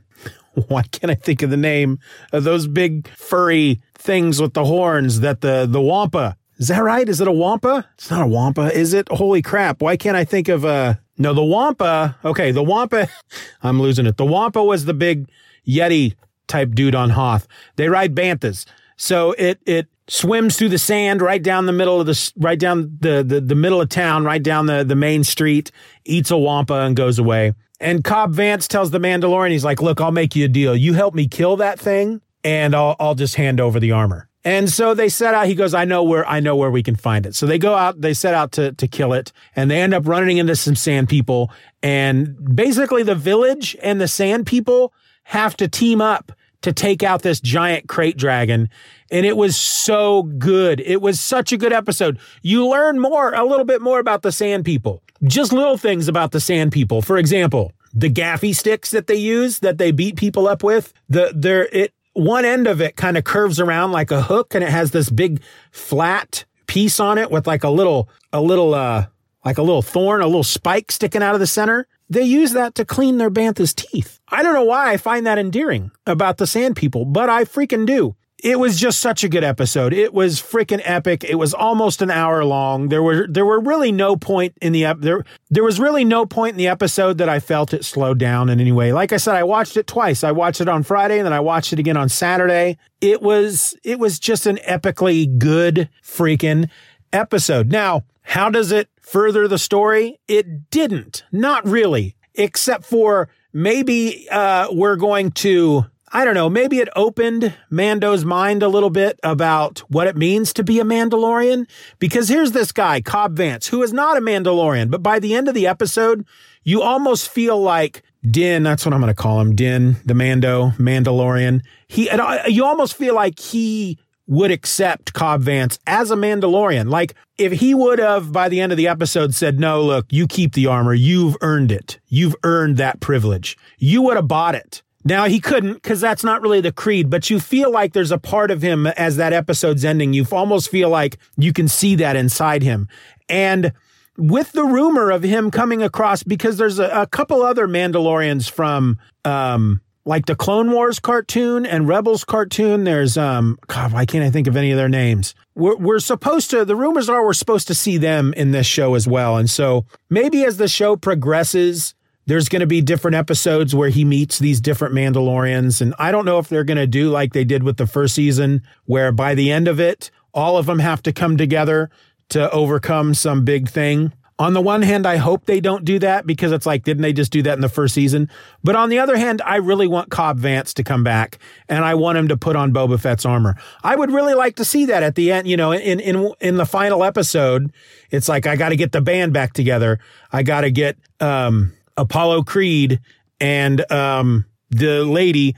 Why 0.67 0.83
can't 0.83 1.11
I 1.11 1.15
think 1.15 1.41
of 1.41 1.49
the 1.49 1.57
name 1.57 1.99
of 2.31 2.43
those 2.43 2.67
big 2.67 3.07
furry 3.09 3.81
things 3.95 4.41
with 4.41 4.53
the 4.53 4.65
horns 4.65 5.19
that 5.21 5.41
the 5.41 5.67
the 5.69 5.81
wampa? 5.81 6.37
Is 6.57 6.69
that 6.69 6.79
right? 6.79 7.07
Is 7.07 7.19
it 7.19 7.27
a 7.27 7.33
wampa? 7.33 7.87
It's 7.95 8.09
not 8.09 8.21
a 8.21 8.27
wampa, 8.27 8.73
is 8.73 8.93
it? 8.93 9.07
Holy 9.09 9.41
crap! 9.41 9.81
Why 9.81 9.97
can't 9.97 10.15
I 10.15 10.23
think 10.23 10.47
of 10.47 10.63
a 10.63 11.01
no 11.17 11.33
the 11.33 11.43
wampa? 11.43 12.17
Okay, 12.23 12.51
the 12.51 12.63
wampa. 12.63 13.09
I'm 13.63 13.81
losing 13.81 14.05
it. 14.05 14.17
The 14.17 14.25
wampa 14.25 14.63
was 14.63 14.85
the 14.85 14.93
big 14.93 15.29
yeti 15.67 16.15
type 16.47 16.71
dude 16.73 16.95
on 16.95 17.11
Hoth. 17.11 17.47
They 17.75 17.89
ride 17.89 18.15
banthas. 18.15 18.65
So 18.97 19.33
it 19.33 19.59
it 19.65 19.87
swims 20.07 20.55
through 20.57 20.69
the 20.69 20.77
sand 20.77 21.21
right 21.21 21.41
down 21.41 21.65
the 21.65 21.73
middle 21.73 21.99
of 21.99 22.05
the 22.05 22.31
right 22.37 22.59
down 22.59 22.97
the, 23.01 23.23
the, 23.23 23.41
the 23.41 23.55
middle 23.55 23.81
of 23.81 23.89
town, 23.89 24.23
right 24.23 24.41
down 24.41 24.67
the, 24.67 24.83
the 24.83 24.95
main 24.95 25.23
street, 25.23 25.71
eats 26.05 26.31
a 26.31 26.37
wampa 26.37 26.75
and 26.81 26.95
goes 26.95 27.19
away. 27.19 27.53
And 27.79 28.03
Cobb 28.03 28.33
Vanth 28.33 28.67
tells 28.67 28.91
the 28.91 28.99
Mandalorian, 28.99 29.51
he's 29.51 29.65
like, 29.65 29.81
look, 29.81 29.99
I'll 29.99 30.11
make 30.11 30.35
you 30.35 30.45
a 30.45 30.47
deal. 30.49 30.75
You 30.75 30.93
help 30.93 31.13
me 31.13 31.27
kill 31.27 31.57
that 31.57 31.79
thing 31.79 32.21
and 32.43 32.75
I'll, 32.75 32.95
I'll 32.99 33.15
just 33.15 33.35
hand 33.35 33.59
over 33.59 33.79
the 33.79 33.91
armor. 33.91 34.29
And 34.45 34.69
so 34.69 34.93
they 34.93 35.09
set 35.09 35.33
out. 35.33 35.47
He 35.47 35.55
goes, 35.55 35.73
I 35.73 35.85
know 35.85 36.03
where, 36.03 36.25
I 36.27 36.39
know 36.39 36.55
where 36.55 36.69
we 36.69 36.83
can 36.83 36.95
find 36.95 37.25
it. 37.25 37.33
So 37.33 37.47
they 37.47 37.57
go 37.57 37.73
out, 37.73 37.99
they 37.99 38.13
set 38.13 38.35
out 38.35 38.51
to, 38.53 38.73
to 38.73 38.87
kill 38.87 39.11
it 39.11 39.33
and 39.55 39.69
they 39.69 39.81
end 39.81 39.93
up 39.93 40.07
running 40.07 40.37
into 40.37 40.55
some 40.55 40.75
sand 40.75 41.09
people. 41.09 41.51
And 41.81 42.55
basically 42.55 43.01
the 43.01 43.15
village 43.15 43.75
and 43.81 43.99
the 43.99 44.07
sand 44.07 44.45
people 44.45 44.93
have 45.23 45.57
to 45.57 45.67
team 45.67 45.99
up 45.99 46.31
to 46.61 46.71
take 46.71 47.03
out 47.03 47.23
this 47.23 47.41
giant 47.41 47.87
krayt 47.87 48.17
dragon. 48.17 48.69
And 49.11 49.25
it 49.25 49.35
was 49.35 49.57
so 49.57 50.23
good. 50.23 50.79
It 50.79 51.01
was 51.01 51.19
such 51.19 51.51
a 51.51 51.57
good 51.57 51.73
episode. 51.73 52.19
You 52.41 52.67
learn 52.67 52.99
more, 52.99 53.33
a 53.33 53.45
little 53.45 53.65
bit 53.65 53.81
more 53.81 53.99
about 53.99 54.21
the 54.21 54.31
sand 54.31 54.65
people. 54.65 55.01
Just 55.25 55.53
little 55.53 55.77
things 55.77 56.07
about 56.07 56.31
the 56.31 56.39
sand 56.39 56.71
people. 56.71 57.01
For 57.01 57.17
example, 57.17 57.71
the 57.93 58.09
gaffi 58.09 58.55
sticks 58.55 58.91
that 58.91 59.07
they 59.07 59.15
use 59.15 59.59
that 59.59 59.77
they 59.77 59.91
beat 59.91 60.17
people 60.17 60.47
up 60.47 60.63
with, 60.63 60.93
the 61.09 61.31
there 61.35 61.67
it 61.71 61.93
one 62.13 62.45
end 62.45 62.67
of 62.67 62.81
it 62.81 62.95
kind 62.95 63.17
of 63.17 63.23
curves 63.23 63.59
around 63.59 63.91
like 63.91 64.11
a 64.11 64.21
hook 64.21 64.55
and 64.55 64.63
it 64.63 64.69
has 64.69 64.91
this 64.91 65.09
big 65.09 65.41
flat 65.71 66.45
piece 66.67 66.99
on 66.99 67.17
it 67.17 67.29
with 67.29 67.45
like 67.47 67.63
a 67.63 67.69
little 67.69 68.09
a 68.31 68.41
little 68.41 68.73
uh 68.73 69.05
like 69.43 69.57
a 69.57 69.61
little 69.61 69.81
thorn, 69.81 70.21
a 70.21 70.25
little 70.25 70.43
spike 70.43 70.91
sticking 70.91 71.21
out 71.21 71.35
of 71.35 71.39
the 71.39 71.47
center. 71.47 71.87
They 72.09 72.23
use 72.23 72.53
that 72.53 72.75
to 72.75 72.85
clean 72.85 73.17
their 73.17 73.31
bantha's 73.31 73.73
teeth. 73.73 74.19
I 74.29 74.43
don't 74.43 74.53
know 74.53 74.63
why 74.63 74.91
I 74.91 74.97
find 74.97 75.25
that 75.25 75.37
endearing 75.37 75.91
about 76.05 76.37
the 76.37 76.47
sand 76.47 76.75
people, 76.75 77.05
but 77.05 77.29
I 77.29 77.45
freaking 77.45 77.85
do. 77.85 78.15
It 78.45 78.59
was 78.59 78.79
just 78.79 78.99
such 78.99 79.23
a 79.23 79.27
good 79.27 79.43
episode. 79.43 79.91
It 79.91 80.13
was 80.13 80.39
freaking 80.39 80.79
epic. 80.83 81.23
It 81.23 81.33
was 81.33 81.51
almost 81.51 82.03
an 82.03 82.11
hour 82.11 82.45
long. 82.45 82.89
There 82.89 83.01
were 83.01 83.25
there 83.27 83.43
were 83.43 83.59
really 83.59 83.91
no 83.91 84.15
point 84.15 84.55
in 84.61 84.71
the 84.71 84.85
ep- 84.85 84.99
there 85.01 85.25
there 85.49 85.63
was 85.63 85.79
really 85.79 86.05
no 86.05 86.27
point 86.27 86.51
in 86.51 86.57
the 86.59 86.67
episode 86.67 87.17
that 87.17 87.27
I 87.27 87.39
felt 87.39 87.73
it 87.73 87.83
slowed 87.83 88.19
down 88.19 88.49
in 88.49 88.59
any 88.59 88.71
way. 88.71 88.93
Like 88.93 89.11
I 89.11 89.17
said, 89.17 89.33
I 89.33 89.41
watched 89.41 89.77
it 89.77 89.87
twice. 89.87 90.23
I 90.23 90.31
watched 90.31 90.61
it 90.61 90.69
on 90.69 90.83
Friday 90.83 91.17
and 91.17 91.25
then 91.25 91.33
I 91.33 91.39
watched 91.39 91.73
it 91.73 91.79
again 91.79 91.97
on 91.97 92.07
Saturday. 92.07 92.77
It 93.01 93.23
was 93.23 93.73
it 93.83 93.97
was 93.97 94.19
just 94.19 94.45
an 94.45 94.57
epically 94.57 95.39
good 95.39 95.89
freaking 96.03 96.69
episode. 97.11 97.71
Now, 97.71 98.03
how 98.21 98.51
does 98.51 98.71
it 98.71 98.89
further 99.01 99.47
the 99.47 99.57
story? 99.57 100.19
It 100.27 100.69
didn't. 100.69 101.23
Not 101.31 101.65
really. 101.67 102.15
Except 102.35 102.85
for 102.85 103.27
maybe 103.53 104.27
uh, 104.29 104.67
we're 104.71 104.97
going 104.97 105.31
to, 105.31 105.85
I 106.11 106.23
don't 106.23 106.35
know, 106.35 106.49
maybe 106.49 106.79
it 106.79 106.89
opened 106.95 107.53
Mando's 107.69 108.23
mind 108.23 108.63
a 108.63 108.67
little 108.67 108.89
bit 108.89 109.19
about 109.23 109.79
what 109.89 110.07
it 110.07 110.15
means 110.15 110.53
to 110.53 110.63
be 110.63 110.79
a 110.79 110.83
Mandalorian. 110.83 111.67
Because 111.99 112.29
here's 112.29 112.51
this 112.51 112.71
guy, 112.71 113.01
Cobb 113.01 113.35
Vanth, 113.35 113.69
who 113.69 113.81
is 113.81 113.91
not 113.91 114.17
a 114.17 114.21
Mandalorian, 114.21 114.91
but 114.91 115.01
by 115.01 115.19
the 115.19 115.33
end 115.33 115.47
of 115.47 115.55
the 115.55 115.67
episode, 115.67 116.25
you 116.63 116.81
almost 116.81 117.29
feel 117.29 117.59
like 117.59 118.03
Din, 118.29 118.63
that's 118.63 118.85
what 118.85 118.93
I'm 118.93 119.01
going 119.01 119.13
to 119.13 119.21
call 119.21 119.39
him, 119.39 119.55
Din, 119.55 119.97
the 120.05 120.15
Mando, 120.15 120.71
Mandalorian. 120.77 121.61
He, 121.87 122.09
you 122.47 122.65
almost 122.65 122.95
feel 122.95 123.13
like 123.13 123.39
he 123.39 123.99
would 124.27 124.51
accept 124.51 125.13
Cobb 125.13 125.43
Vanth 125.43 125.77
as 125.85 126.09
a 126.09 126.15
Mandalorian. 126.15 126.89
Like 126.89 127.13
if 127.37 127.51
he 127.51 127.75
would 127.75 127.99
have 127.99 128.31
by 128.31 128.49
the 128.49 128.59
end 128.61 128.71
of 128.71 128.77
the 128.77 128.87
episode 128.87 129.35
said, 129.35 129.59
no, 129.59 129.83
look, 129.83 130.05
you 130.09 130.27
keep 130.27 130.53
the 130.53 130.65
armor. 130.67 130.93
You've 130.93 131.37
earned 131.41 131.71
it. 131.71 131.99
You've 132.07 132.35
earned 132.43 132.77
that 132.77 132.99
privilege. 132.99 133.57
You 133.77 134.01
would 134.03 134.15
have 134.15 134.27
bought 134.27 134.55
it. 134.55 134.81
Now 135.05 135.25
he 135.25 135.39
couldn't 135.39 135.75
because 135.75 136.01
that's 136.01 136.23
not 136.23 136.41
really 136.41 136.61
the 136.61 136.71
creed, 136.71 137.11
but 137.11 137.29
you 137.29 137.39
feel 137.39 137.71
like 137.71 137.93
there's 137.93 138.11
a 138.11 138.17
part 138.17 138.49
of 138.49 138.63
him 138.63 138.87
as 138.87 139.17
that 139.17 139.33
episode's 139.33 139.85
ending. 139.85 140.13
You 140.13 140.25
almost 140.31 140.69
feel 140.69 140.89
like 140.89 141.17
you 141.37 141.53
can 141.53 141.67
see 141.67 141.95
that 141.95 142.15
inside 142.15 142.63
him. 142.63 142.89
And 143.29 143.71
with 144.17 144.51
the 144.53 144.65
rumor 144.65 145.11
of 145.11 145.21
him 145.21 145.51
coming 145.51 145.83
across, 145.83 146.23
because 146.23 146.57
there's 146.57 146.79
a, 146.79 146.87
a 146.87 147.07
couple 147.07 147.43
other 147.43 147.67
Mandalorians 147.67 148.49
from, 148.49 148.97
um, 149.23 149.81
like 150.05 150.27
the 150.27 150.35
Clone 150.35 150.71
Wars 150.71 150.99
cartoon 150.99 151.65
and 151.65 151.87
Rebels 151.87 152.23
cartoon. 152.23 152.83
There's 152.83 153.17
um 153.17 153.57
God, 153.67 153.91
why 153.91 154.05
can't 154.05 154.23
I 154.23 154.29
think 154.29 154.47
of 154.47 154.55
any 154.55 154.71
of 154.71 154.77
their 154.77 154.89
names? 154.89 155.33
We're 155.55 155.75
we're 155.77 155.99
supposed 155.99 156.51
to 156.51 156.63
the 156.63 156.75
rumors 156.75 157.09
are 157.09 157.25
we're 157.25 157.33
supposed 157.33 157.67
to 157.67 157.75
see 157.75 157.97
them 157.97 158.31
in 158.33 158.51
this 158.51 158.67
show 158.67 158.93
as 158.93 159.07
well. 159.07 159.37
And 159.37 159.49
so 159.49 159.85
maybe 160.09 160.45
as 160.45 160.57
the 160.57 160.67
show 160.67 160.95
progresses, 160.95 161.94
there's 162.25 162.49
going 162.49 162.61
to 162.61 162.67
be 162.67 162.81
different 162.81 163.15
episodes 163.15 163.75
where 163.75 163.89
he 163.89 164.03
meets 164.03 164.39
these 164.39 164.59
different 164.59 164.95
Mandalorians. 164.95 165.81
And 165.81 165.93
I 165.99 166.11
don't 166.11 166.25
know 166.25 166.39
if 166.39 166.49
they're 166.49 166.63
going 166.63 166.77
to 166.77 166.87
do 166.87 167.09
like 167.09 167.33
they 167.33 167.43
did 167.43 167.63
with 167.63 167.77
the 167.77 167.87
first 167.87 168.15
season, 168.15 168.63
where 168.85 169.11
by 169.11 169.35
the 169.35 169.51
end 169.51 169.67
of 169.67 169.79
it, 169.79 170.11
all 170.33 170.57
of 170.57 170.65
them 170.65 170.79
have 170.79 171.03
to 171.03 171.13
come 171.13 171.37
together 171.37 171.89
to 172.29 172.49
overcome 172.51 173.13
some 173.13 173.45
big 173.45 173.69
thing. 173.69 174.11
On 174.37 174.53
the 174.53 174.61
one 174.61 174.81
hand, 174.81 175.05
I 175.05 175.15
hope 175.15 175.45
they 175.45 175.61
don't 175.61 175.85
do 175.85 175.97
that 175.99 176.27
because 176.27 176.51
it's 176.51 176.65
like, 176.65 176.83
didn't 176.83 177.03
they 177.03 177.13
just 177.13 177.31
do 177.31 177.41
that 177.43 177.53
in 177.53 177.61
the 177.61 177.69
first 177.69 177.93
season? 177.93 178.29
But 178.65 178.75
on 178.75 178.89
the 178.89 178.99
other 178.99 179.15
hand, 179.15 179.41
I 179.45 179.57
really 179.57 179.87
want 179.87 180.09
Cobb 180.09 180.41
Vanth 180.41 180.73
to 180.73 180.83
come 180.83 181.05
back 181.05 181.39
and 181.69 181.85
I 181.85 181.95
want 181.95 182.17
him 182.17 182.27
to 182.27 182.35
put 182.35 182.57
on 182.57 182.73
Boba 182.73 182.99
Fett's 182.99 183.25
armor. 183.25 183.55
I 183.81 183.95
would 183.95 184.11
really 184.11 184.33
like 184.33 184.57
to 184.57 184.65
see 184.65 184.87
that 184.87 185.03
at 185.03 185.15
the 185.15 185.31
end, 185.31 185.47
you 185.47 185.55
know, 185.55 185.71
in, 185.71 186.01
in, 186.01 186.33
in 186.41 186.57
the 186.57 186.65
final 186.65 187.01
episode. 187.01 187.71
It's 188.11 188.27
like, 188.27 188.45
I 188.45 188.57
got 188.57 188.69
to 188.69 188.75
get 188.75 188.91
the 188.91 188.99
band 188.99 189.31
back 189.31 189.53
together. 189.53 189.99
I 190.33 190.43
got 190.43 190.61
to 190.61 190.71
get, 190.71 190.97
um, 191.21 191.71
Apollo 191.97 192.43
Creed 192.43 192.99
and, 193.39 193.89
um, 193.91 194.45
the 194.69 195.03
lady. 195.05 195.55